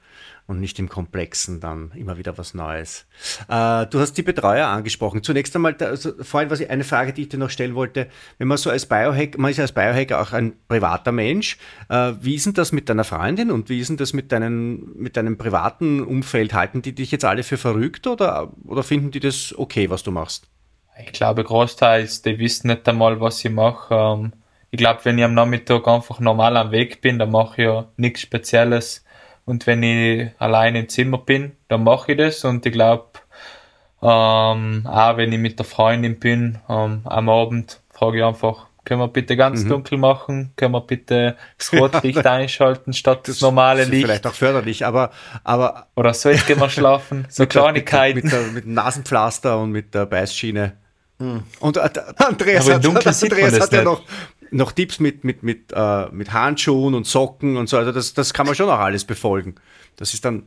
[0.47, 3.05] und nicht im Komplexen dann immer wieder was Neues.
[3.49, 5.21] Äh, du hast die Betreuer angesprochen.
[5.21, 8.07] Zunächst einmal, da, also vorhin was ich, eine Frage, die ich dir noch stellen wollte.
[8.37, 11.57] Wenn man so als Biohack, man ist ja als Biohacker auch ein privater Mensch.
[11.89, 14.97] Äh, wie ist denn das mit deiner Freundin und wie ist denn das mit, deinen,
[14.97, 16.53] mit deinem privaten Umfeld?
[16.53, 20.11] Halten die dich jetzt alle für verrückt oder, oder finden die das okay, was du
[20.11, 20.47] machst?
[20.99, 23.93] Ich glaube, großteils, die wissen nicht einmal, was ich mache.
[23.93, 24.31] Ähm,
[24.71, 27.87] ich glaube, wenn ich am Nachmittag einfach normal am Weg bin, dann mache ich ja
[27.97, 29.03] nichts Spezielles
[29.47, 32.43] und wenn ich allein im Zimmer bin, dann mache ich das.
[32.43, 33.05] Und ich glaube,
[34.01, 38.99] ähm, auch wenn ich mit der Freundin bin, ähm, am Abend frage ich einfach, können
[38.99, 39.69] wir bitte ganz mhm.
[39.69, 40.51] dunkel machen?
[40.57, 44.05] Können wir bitte das Rotlicht einschalten statt das, das normale Licht?
[44.05, 45.11] Vielleicht auch förderlich, aber,
[45.45, 45.87] aber.
[45.95, 47.25] Oder so jetzt gehen wir schlafen.
[47.29, 48.27] So mit Kleinigkeiten.
[48.27, 50.73] Der, mit, der, mit, dem Nasenpflaster und mit der Beißschiene.
[51.19, 51.43] Hm.
[51.61, 54.03] Und äh, Andreas, hat, Andreas hat ja noch,
[54.51, 57.77] noch Tipps mit, mit, mit, äh, mit Handschuhen und Socken und so.
[57.77, 59.55] Also das, das kann man schon auch alles befolgen.
[59.95, 60.43] Das ist dann.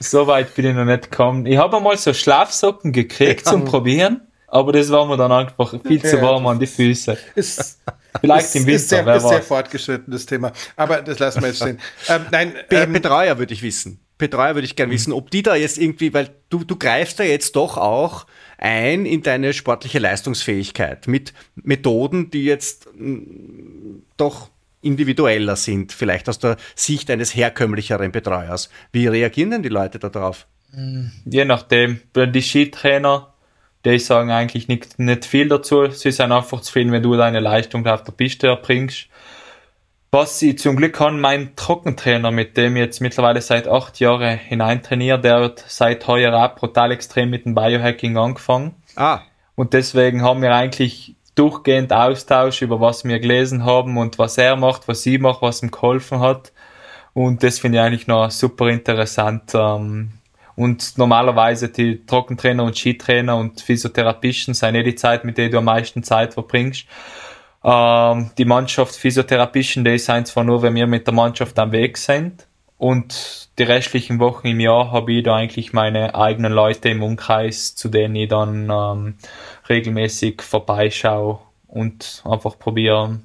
[0.00, 1.46] So weit bin ich noch nicht gekommen.
[1.46, 6.02] Ich habe einmal so Schlafsocken gekriegt zum Probieren, aber das war mir dann einfach viel
[6.02, 7.16] zu warm an die Füße.
[7.34, 7.80] Ist,
[8.20, 8.76] Vielleicht im Winter.
[8.76, 10.52] Ist sehr, ist sehr fortgeschrittenes Thema.
[10.76, 11.78] Aber das lassen wir jetzt stehen.
[12.08, 14.00] Ähm, nein, ähm, Betreuer würde ich wissen.
[14.18, 17.24] Betreuer würde ich gerne wissen, ob die da jetzt irgendwie, weil du, du greifst da
[17.24, 18.26] jetzt doch auch
[18.62, 24.50] ein in deine sportliche Leistungsfähigkeit mit Methoden, die jetzt mm, doch
[24.80, 28.70] individueller sind, vielleicht aus der Sicht eines herkömmlicheren Betreuers.
[28.92, 30.46] Wie reagieren denn die Leute darauf?
[30.72, 32.00] Mm, je nachdem.
[32.16, 33.32] Die Skitrainer,
[33.84, 35.90] die sagen eigentlich nicht, nicht viel dazu.
[35.90, 39.08] Sie sind einfach zufrieden, wenn du deine Leistung auf der Piste erbringst.
[40.14, 44.36] Was ich zum Glück kann, mein Trockentrainer, mit dem ich jetzt mittlerweile seit acht Jahren
[44.36, 48.74] hinein trainiere, der hat seit heuer auch brutal extrem mit dem Biohacking angefangen.
[48.94, 49.20] Ah.
[49.54, 54.54] Und deswegen haben wir eigentlich durchgehend Austausch über was wir gelesen haben und was er
[54.56, 56.52] macht, was sie macht, was ihm geholfen hat.
[57.14, 59.54] Und das finde ich eigentlich noch super interessant.
[59.54, 60.12] Ähm,
[60.56, 65.56] und normalerweise die Trockentrainer und Skitrainer und Physiotherapisten sind eh die Zeit, mit der du
[65.56, 66.86] am meisten Zeit verbringst.
[67.64, 71.98] Ähm, die Mannschaft Physiotherapisten, die sind zwar nur, wenn wir mit der Mannschaft am Weg
[71.98, 72.46] sind.
[72.78, 77.76] Und die restlichen Wochen im Jahr habe ich da eigentlich meine eigenen Leute im Umkreis,
[77.76, 79.14] zu denen ich dann ähm,
[79.68, 81.38] regelmäßig vorbeischaue
[81.68, 83.20] und einfach probiere,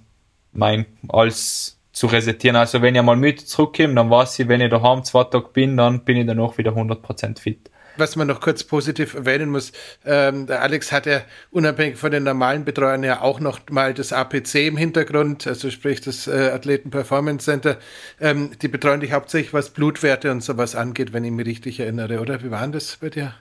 [0.51, 2.55] mein alles zu resettieren.
[2.55, 5.75] Also wenn ich mal müde zurückkomme, dann weiß ich, wenn ich daheim zwei Tage bin,
[5.75, 9.71] dann bin ich dann auch wieder 100% fit was man noch kurz positiv erwähnen muss,
[10.05, 11.21] ähm, der Alex hat ja
[11.51, 16.01] unabhängig von den normalen Betreuern ja auch noch mal das APC im Hintergrund, also sprich
[16.01, 17.77] das äh, Athleten Performance Center.
[18.19, 22.19] Ähm, die betreuen dich hauptsächlich, was Blutwerte und sowas angeht, wenn ich mich richtig erinnere,
[22.19, 22.43] oder?
[22.43, 23.33] Wie waren das bei dir?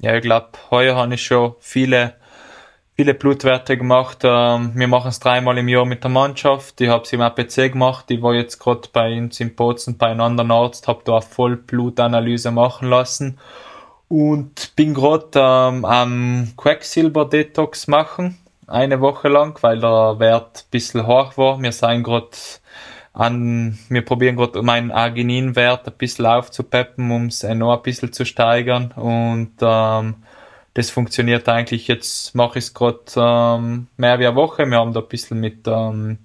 [0.00, 2.14] Ja, ich glaube, heuer habe ich schon viele
[2.96, 4.18] viele Blutwerte gemacht.
[4.22, 6.80] Ähm, wir machen es dreimal im Jahr mit der Mannschaft.
[6.80, 8.10] Ich habe es im APC gemacht.
[8.10, 11.22] Ich war jetzt gerade bei uns im Bozen bei einem anderen Arzt, habe da eine
[11.22, 13.38] Vollblutanalyse machen lassen
[14.08, 20.70] und bin gerade ähm, am Quacksilber Detox machen, eine Woche lang, weil der Wert ein
[20.70, 21.60] bisschen hoch war.
[21.60, 22.28] Wir sind gerade
[23.12, 28.24] an, wir probieren gerade meinen Argininwert ein bisschen aufzupeppen, um es noch ein bisschen zu
[28.24, 30.16] steigern und ähm,
[30.74, 31.86] das funktioniert eigentlich.
[31.86, 34.66] Jetzt mache ich es gerade ähm, mehr wie eine Woche.
[34.66, 36.18] Wir haben da ein bisschen mit ähm,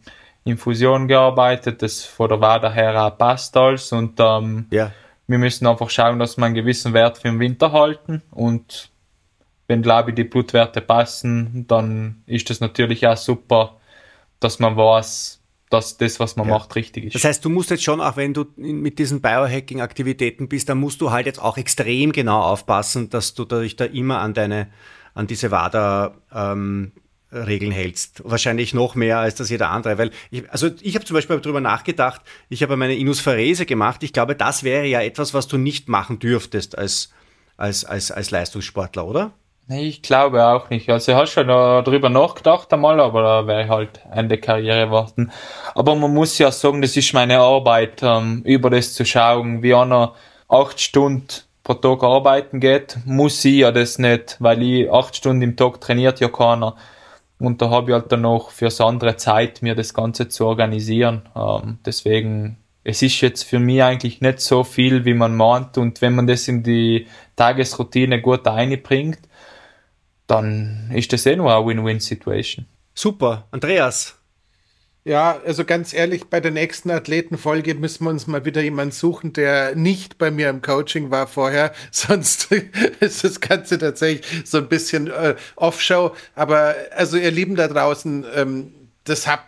[0.43, 4.91] Infusion gearbeitet, das von der Wade her auch passt alles und ähm, ja
[5.29, 8.89] wir müssen einfach schauen, dass wir einen gewissen Wert für den Winter halten und
[9.67, 13.77] wenn, glaube ich, die Blutwerte passen, dann ist das natürlich auch super,
[14.39, 16.55] dass man weiß, dass das, was man ja.
[16.55, 17.13] macht, richtig ist.
[17.13, 20.99] Das heißt, du musst jetzt schon, auch wenn du mit diesen Biohacking-Aktivitäten bist, dann musst
[21.01, 24.69] du halt jetzt auch extrem genau aufpassen, dass du dich da immer an deine,
[25.13, 26.93] an diese WADA ähm,
[27.31, 28.21] Regeln hältst.
[28.23, 29.97] Wahrscheinlich noch mehr als das jeder andere.
[29.97, 34.03] Weil ich, also ich habe zum Beispiel darüber nachgedacht, ich habe meine Inusferese gemacht.
[34.03, 37.11] Ich glaube, das wäre ja etwas, was du nicht machen dürftest als,
[37.57, 39.31] als, als, als Leistungssportler, oder?
[39.67, 40.89] Nee, ich glaube auch nicht.
[40.89, 45.31] Also ich habe schon darüber nachgedacht einmal, aber da wäre ich halt Ende Karriere warten.
[45.75, 49.75] Aber man muss ja sagen, das ist meine Arbeit, ähm, über das zu schauen, wie
[49.75, 50.15] einer
[50.47, 51.27] acht Stunden
[51.63, 55.79] pro Tag arbeiten geht, muss ich ja das nicht, weil ich acht Stunden im Tag
[55.79, 56.75] trainiert ja keiner.
[57.39, 60.45] Und da habe ich halt dann noch für so andere Zeit, mir das Ganze zu
[60.45, 61.23] organisieren.
[61.35, 65.77] Ähm, deswegen, es ist jetzt für mich eigentlich nicht so viel, wie man meint.
[65.77, 69.19] Und wenn man das in die Tagesroutine gut einbringt,
[70.27, 72.65] dann ist das eh nur eine Win-Win-Situation.
[72.93, 73.47] Super.
[73.51, 74.18] Andreas,
[75.09, 79.33] ja, also ganz ehrlich, bei der nächsten Athletenfolge müssen wir uns mal wieder jemanden suchen,
[79.33, 81.73] der nicht bei mir im Coaching war vorher.
[81.91, 82.51] Sonst
[82.99, 86.15] ist das Ganze tatsächlich so ein bisschen äh, Offshow.
[86.35, 88.71] Aber also ihr Lieben da draußen, ähm,
[89.03, 89.45] das habt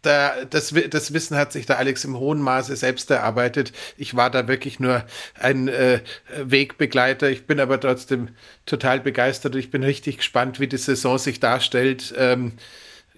[0.00, 3.72] da, das, das Wissen hat sich da Alex im hohen Maße selbst erarbeitet.
[3.98, 5.04] Ich war da wirklich nur
[5.38, 6.00] ein äh,
[6.42, 7.28] Wegbegleiter.
[7.28, 8.30] Ich bin aber trotzdem
[8.64, 9.56] total begeistert.
[9.56, 12.14] Ich bin richtig gespannt, wie die Saison sich darstellt.
[12.16, 12.54] Ähm,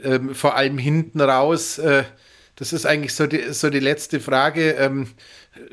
[0.04, 1.78] ähm, vor allem hinten raus.
[1.78, 2.04] Äh,
[2.56, 4.72] das ist eigentlich so die, so die letzte Frage.
[4.72, 5.08] Ähm,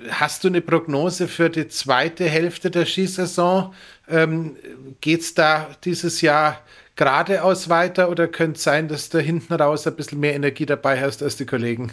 [0.10, 3.74] hast du eine Prognose für die zweite Hälfte der Skisaison?
[4.10, 4.56] Ähm,
[5.00, 6.62] Geht es da dieses Jahr
[6.96, 11.00] geradeaus weiter oder könnte es sein, dass du hinten raus ein bisschen mehr Energie dabei
[11.02, 11.92] hast als die Kollegen?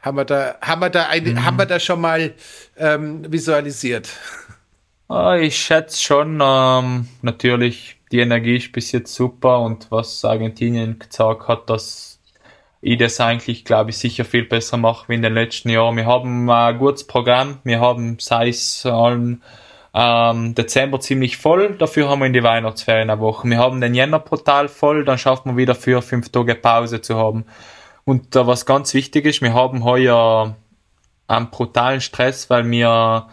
[0.00, 1.44] Haben wir da, haben wir da, eine, mhm.
[1.44, 2.32] haben wir da schon mal
[2.76, 4.08] ähm, visualisiert?
[5.08, 10.98] Ah, ich schätze schon, ähm, natürlich die Energie ist bis jetzt super und was Argentinien
[10.98, 12.20] gezeigt hat, dass
[12.80, 15.96] ich das eigentlich, glaube ich, sicher viel besser mache wie in den letzten Jahren.
[15.96, 19.42] Wir haben ein gutes Programm, wir haben sei es allen
[19.92, 23.48] ähm, Dezember ziemlich voll, dafür haben wir in die Weihnachtsferien eine Woche.
[23.48, 27.16] Wir haben den Jänner brutal voll, dann schafft man wieder für fünf Tage Pause zu
[27.16, 27.44] haben.
[28.04, 30.54] Und äh, was ganz wichtig ist, wir haben heuer
[31.26, 33.26] einen brutalen Stress, weil wir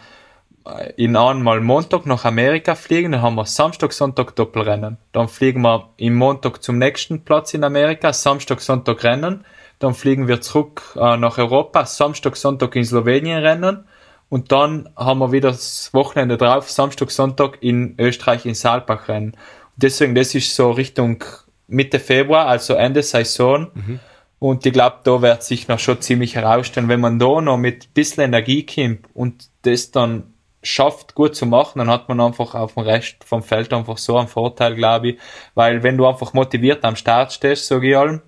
[0.96, 4.98] in einmal Montag nach Amerika fliegen, dann haben wir Samstag, Sonntag Doppelrennen.
[5.12, 9.44] Dann fliegen wir im Montag zum nächsten Platz in Amerika, Samstag, Sonntag Rennen.
[9.80, 13.84] Dann fliegen wir zurück äh, nach Europa, Samstag, Sonntag in Slowenien Rennen.
[14.30, 19.32] Und dann haben wir wieder das Wochenende drauf, Samstag, Sonntag in Österreich in Saalbach Rennen.
[19.32, 21.24] Und deswegen, das ist so Richtung
[21.68, 23.68] Mitte Februar, also Ende Saison.
[23.74, 24.00] Mhm.
[24.40, 27.86] Und ich glaube, da wird sich noch schon ziemlich herausstellen, wenn man da noch mit
[27.86, 30.33] ein bisschen Energie kommt und das dann
[30.64, 34.18] schafft, gut zu machen, dann hat man einfach auf dem Rest vom Feld einfach so
[34.18, 35.20] einen Vorteil, glaube ich.
[35.54, 38.22] Weil wenn du einfach motiviert am Start stehst, sage ich allem,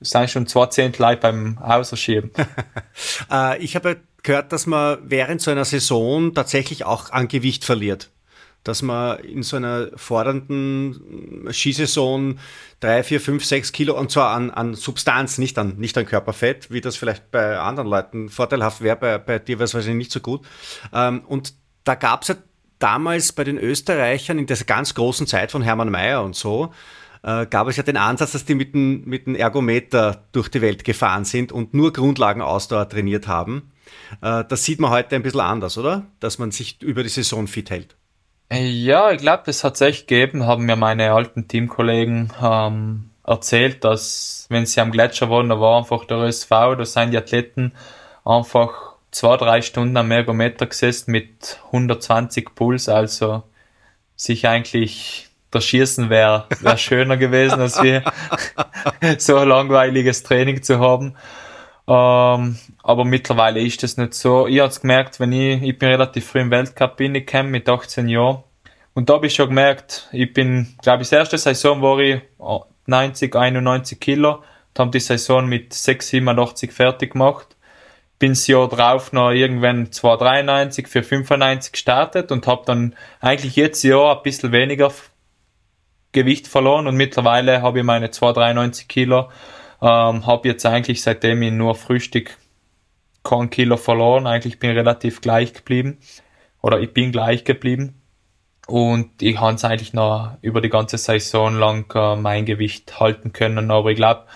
[0.00, 2.32] sind schon zwei Zehntel beim Auserschieben.
[3.30, 8.10] äh, ich habe gehört, dass man während so einer Saison tatsächlich auch an Gewicht verliert.
[8.64, 12.38] Dass man in so einer fordernden Skisaison
[12.78, 16.70] drei, vier, fünf, sechs Kilo und zwar an, an Substanz, nicht an, nicht an Körperfett,
[16.70, 20.12] wie das vielleicht bei anderen Leuten vorteilhaft wäre, bei, bei dir wäre es wahrscheinlich nicht
[20.12, 20.46] so gut.
[20.92, 21.54] Ähm, und
[21.84, 22.34] da gab es ja
[22.78, 26.72] damals bei den Österreichern in dieser ganz großen Zeit von Hermann Mayer und so,
[27.22, 30.84] äh, gab es ja den Ansatz, dass die mit dem, mit Ergometer durch die Welt
[30.84, 33.72] gefahren sind und nur Grundlagenausdauer trainiert haben.
[34.20, 36.06] Äh, das sieht man heute ein bisschen anders, oder?
[36.20, 37.96] Dass man sich über die Saison fit hält.
[38.52, 43.82] Ja, ich glaube, das hat es echt gegeben, haben mir meine alten Teamkollegen ähm, erzählt,
[43.84, 47.72] dass wenn sie am Gletscher waren, da war einfach der ÖSV, da sind die Athleten
[48.24, 53.44] einfach zwei, drei Stunden am Ergometer gesessen mit 120 Puls, also
[54.16, 58.02] sich eigentlich das Schießen wäre wär schöner gewesen, als wir
[59.18, 61.14] so ein langweiliges Training zu haben.
[61.86, 64.46] Ähm, aber mittlerweile ist das nicht so.
[64.46, 68.42] Ich habe gemerkt, wenn ich, ich bin relativ früh im Weltcup reingekommen mit 18 Jahren.
[68.94, 72.20] Und da habe ich schon gemerkt, ich bin, glaube ich, das erste Saison war ich
[72.86, 74.36] 90, 91 Kilo.
[74.36, 77.56] Und habe die Saison mit 6, 87 fertig gemacht.
[78.22, 83.82] Bin das Jahr drauf noch irgendwann 293 für 95 gestartet und habe dann eigentlich jetzt
[83.82, 84.92] Jahr ein bisschen weniger
[86.12, 89.28] Gewicht verloren und mittlerweile habe ich meine 293 Kilo
[89.82, 92.38] ähm, habe jetzt eigentlich seitdem ich nur Frühstück
[93.24, 94.28] kein Kilo verloren.
[94.28, 95.98] Eigentlich bin ich relativ gleich geblieben.
[96.60, 98.00] Oder ich bin gleich geblieben.
[98.68, 103.32] Und ich habe es eigentlich noch über die ganze Saison lang äh, mein Gewicht halten
[103.32, 103.72] können.
[103.72, 104.26] Aber ich glaube,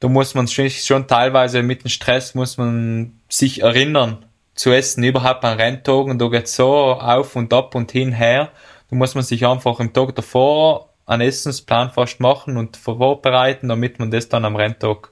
[0.00, 4.24] da muss man schon, schon teilweise mit dem Stress muss man sich erinnern
[4.54, 5.04] zu essen.
[5.04, 8.50] Überhaupt an Renntagen, da geht so auf und ab und hinher.
[8.90, 13.98] Da muss man sich einfach im Tag davor einen Essensplan fast machen und vorbereiten, damit
[13.98, 15.10] man das dann am Renntag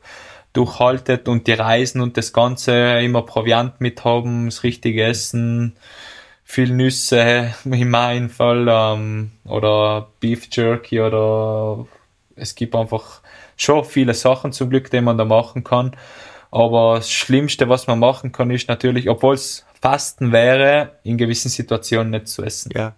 [0.53, 5.76] durchhaltet und die Reisen und das Ganze immer Proviant mit haben, das richtige Essen,
[6.45, 11.87] viel Nüsse in meinem Fall ähm, oder Beef Jerky oder
[12.37, 13.20] es gibt einfach
[13.57, 15.96] schon viele Sachen zum Glück, die man da machen kann.
[16.50, 21.48] Aber das Schlimmste, was man machen kann, ist natürlich, obwohl es Fasten wäre, in gewissen
[21.48, 22.70] Situationen nicht zu essen.
[22.74, 22.94] Ja,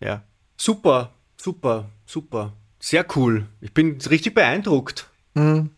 [0.00, 0.22] ja.
[0.56, 1.86] Super, super.
[2.06, 2.52] Super.
[2.78, 3.46] Sehr cool.
[3.60, 5.08] Ich bin richtig beeindruckt.
[5.34, 5.70] Mhm.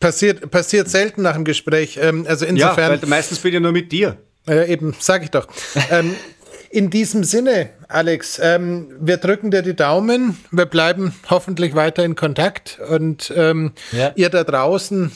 [0.00, 1.98] Passiert, passiert selten nach dem Gespräch.
[2.00, 2.92] Ähm, also insofern.
[2.92, 4.18] Ja, weil meistens bin ich nur mit dir.
[4.46, 5.46] Äh, eben, sag ich doch.
[5.90, 6.14] ähm,
[6.70, 10.36] in diesem Sinne, Alex, ähm, wir drücken dir die Daumen.
[10.50, 12.78] Wir bleiben hoffentlich weiter in Kontakt.
[12.88, 14.12] Und ähm, ja.
[14.14, 15.12] ihr da draußen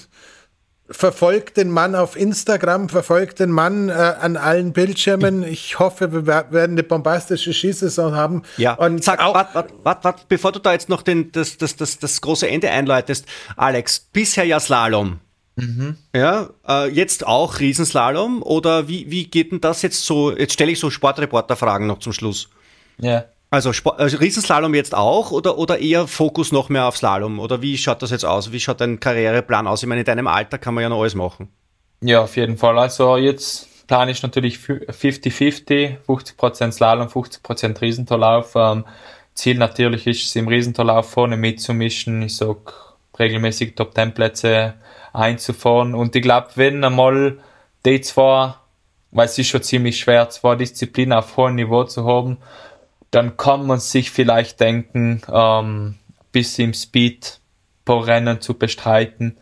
[0.93, 5.43] verfolgt den Mann auf Instagram, verfolgt den Mann äh, an allen Bildschirmen.
[5.43, 8.43] Ich hoffe, wir werden eine bombastische Skisaison haben.
[8.57, 11.57] Ja, und sag, auch wart, wart, wart, wart, bevor du da jetzt noch den, das,
[11.57, 13.27] das, das, das große Ende einläutest,
[13.57, 15.21] Alex, bisher ja Slalom.
[15.57, 15.97] Mhm.
[16.15, 20.37] Ja, äh, jetzt auch Riesenslalom oder wie, wie geht denn das jetzt so?
[20.37, 22.49] Jetzt stelle ich so Sportreporter-Fragen noch zum Schluss.
[22.99, 23.25] Ja.
[23.51, 27.39] Also, Sport, also Riesenslalom jetzt auch oder, oder eher Fokus noch mehr auf Slalom?
[27.39, 28.51] Oder wie schaut das jetzt aus?
[28.51, 29.83] Wie schaut dein Karriereplan aus?
[29.83, 31.51] Ich meine, in deinem Alter kann man ja noch alles machen.
[32.01, 32.79] Ja, auf jeden Fall.
[32.79, 38.53] Also jetzt plane ich natürlich 50-50, 50%, Slalom, 50% Riesentorlauf.
[38.55, 38.87] Ähm,
[39.35, 42.23] Ziel natürlich ist es, im Riesentorlauf vorne mitzumischen.
[42.23, 44.75] Ich sag regelmäßig Top 10 Plätze
[45.13, 45.95] einzufahren.
[45.95, 47.39] Und ich glaube, wenn einmal
[47.85, 48.55] die zwei,
[49.11, 52.39] weil es ist schon ziemlich schwer, zwei Disziplinen auf hohem Niveau zu haben,
[53.11, 55.97] dann kann man sich vielleicht denken, ähm,
[56.33, 57.41] bis im Speed
[57.85, 59.37] pro Rennen zu bestreiten,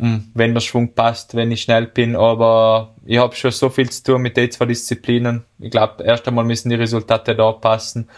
[0.00, 2.16] hm, wenn der Schwung passt, wenn ich schnell bin.
[2.16, 5.44] Aber ich habe schon so viel zu tun mit den zwei Disziplinen.
[5.60, 8.08] Ich glaube, erst einmal müssen die Resultate da passen.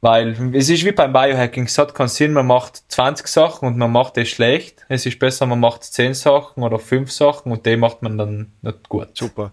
[0.00, 3.76] Weil es ist wie beim Biohacking, es hat keinen Sinn, man macht 20 Sachen und
[3.78, 4.86] man macht es schlecht.
[4.88, 8.52] Es ist besser, man macht 10 Sachen oder 5 Sachen und die macht man dann
[8.62, 9.08] nicht gut.
[9.14, 9.52] Super.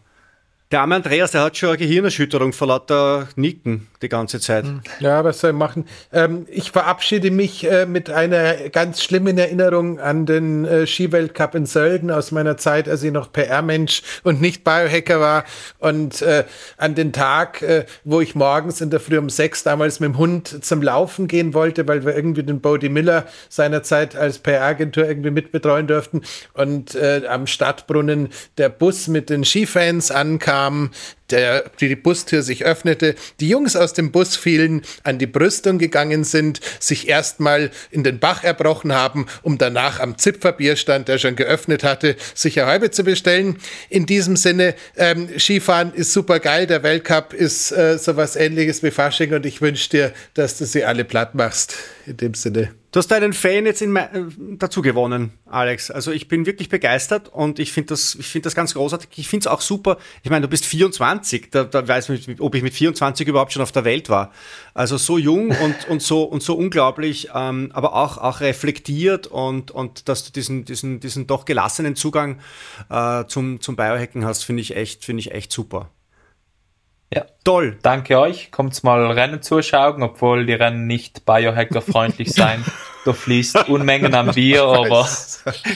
[0.72, 4.66] Der arme Andreas, der hat schon eine Gehirnerschütterung vor lauter Nicken die ganze Zeit.
[4.66, 4.82] Hm.
[5.00, 5.86] Ja, was soll ich machen?
[6.12, 11.68] Ähm, ich verabschiede mich äh, mit einer ganz schlimmen Erinnerung an den äh, Skiweltcup in
[11.68, 15.44] Sölden aus meiner Zeit, als ich noch PR-Mensch und nicht Biohacker war.
[15.78, 16.46] Und äh,
[16.78, 20.18] an den Tag, äh, wo ich morgens in der Früh um sechs damals mit dem
[20.18, 25.30] Hund zum Laufen gehen wollte, weil wir irgendwie den Bodie Miller seinerzeit als PR-Agentur irgendwie
[25.30, 26.24] mitbetreuen durften.
[26.56, 30.92] Und äh, am Stadtbrunnen der Bus mit den Skifans ankam kam,
[31.32, 36.24] der, die Bustür sich öffnete, die Jungs aus dem Bus fielen, an die Brüstung gegangen
[36.24, 41.84] sind, sich erstmal in den Bach erbrochen haben, um danach am Zipferbierstand, der schon geöffnet
[41.84, 43.58] hatte, sich eine halbe zu bestellen.
[43.90, 48.92] In diesem Sinne, ähm, Skifahren ist super geil, der Weltcup ist äh, sowas ähnliches wie
[48.92, 51.76] Fasching und ich wünsche dir, dass du sie alle platt machst.
[52.06, 52.70] In dem Sinne.
[52.96, 55.92] Du hast deinen Fan jetzt in mein, äh, dazu gewonnen, Alex.
[55.92, 59.10] Also ich bin wirklich begeistert und ich finde das, ich finde das ganz großartig.
[59.18, 59.98] Ich finde es auch super.
[60.24, 61.52] Ich meine, du bist 24.
[61.52, 64.32] Da, da weiß ich, ob ich mit 24 überhaupt schon auf der Welt war.
[64.74, 69.72] Also so jung und, und so und so unglaublich, ähm, aber auch auch reflektiert und
[69.72, 72.40] und dass du diesen diesen diesen doch gelassenen Zugang
[72.90, 75.90] äh, zum zum Biohacken hast, finde ich echt finde ich echt super.
[77.16, 77.26] Ja.
[77.44, 77.78] Toll.
[77.82, 78.52] Danke euch.
[78.52, 82.64] Kommt's mal Rennen zuschauen, obwohl die Rennen nicht Biohacker-freundlich sein.
[83.06, 85.08] da fließt Unmengen an Bier, aber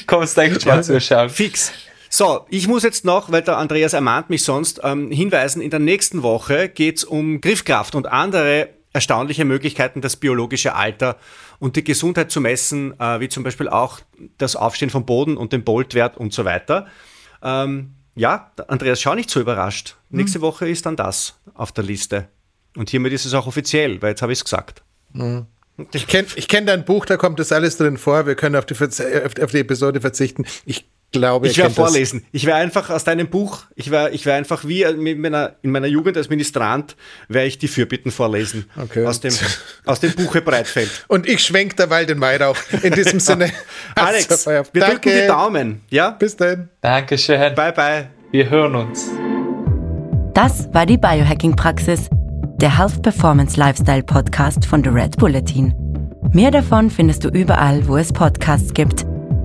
[0.06, 1.30] kommst echt mal zuschauen.
[1.30, 1.72] Fix.
[2.10, 5.80] So, ich muss jetzt noch, weil der Andreas ermahnt mich sonst, ähm, hinweisen, in der
[5.80, 11.18] nächsten Woche geht's um Griffkraft und andere erstaunliche Möglichkeiten, das biologische Alter
[11.60, 14.00] und die Gesundheit zu messen, äh, wie zum Beispiel auch
[14.40, 16.88] das Aufstehen vom Boden und den Boltwert und so weiter.
[17.44, 19.96] Ähm, ja, Andreas, schau nicht so überrascht.
[20.10, 20.18] Hm.
[20.18, 22.28] Nächste Woche ist dann das auf der Liste.
[22.76, 24.84] Und hiermit ist es auch offiziell, weil jetzt habe ich es gesagt.
[25.14, 25.46] Hm.
[25.94, 28.26] Ich kenne ich kenn dein Buch, da kommt das alles drin vor.
[28.26, 30.46] Wir können auf die, auf die Episode verzichten.
[30.66, 32.20] Ich glaube, ich werde vorlesen.
[32.20, 32.30] Das.
[32.32, 35.72] Ich wäre einfach aus deinem Buch, ich wäre ich wär einfach wie in meiner, in
[35.72, 36.96] meiner Jugend als Ministrant,
[37.28, 38.66] wäre ich die Fürbitten vorlesen.
[38.78, 39.06] Okay.
[39.06, 39.34] Aus dem,
[39.86, 40.90] aus dem Buche Breitfeld.
[41.08, 42.58] Und ich schwenk derweil den Weihrauch.
[42.84, 43.52] In diesem Sinne.
[43.96, 44.80] Alex, wir Danke.
[44.80, 45.82] drücken die Daumen.
[45.90, 46.12] Ja?
[46.12, 46.70] Bis dann.
[46.82, 47.56] Dankeschön.
[47.56, 48.10] Bye, bye.
[48.32, 49.10] Wir hören uns.
[50.34, 52.08] Das war die Biohacking-Praxis,
[52.62, 55.74] der Health Performance Lifestyle Podcast von The Red Bulletin.
[56.32, 59.06] Mehr davon findest du überall, wo es Podcasts gibt–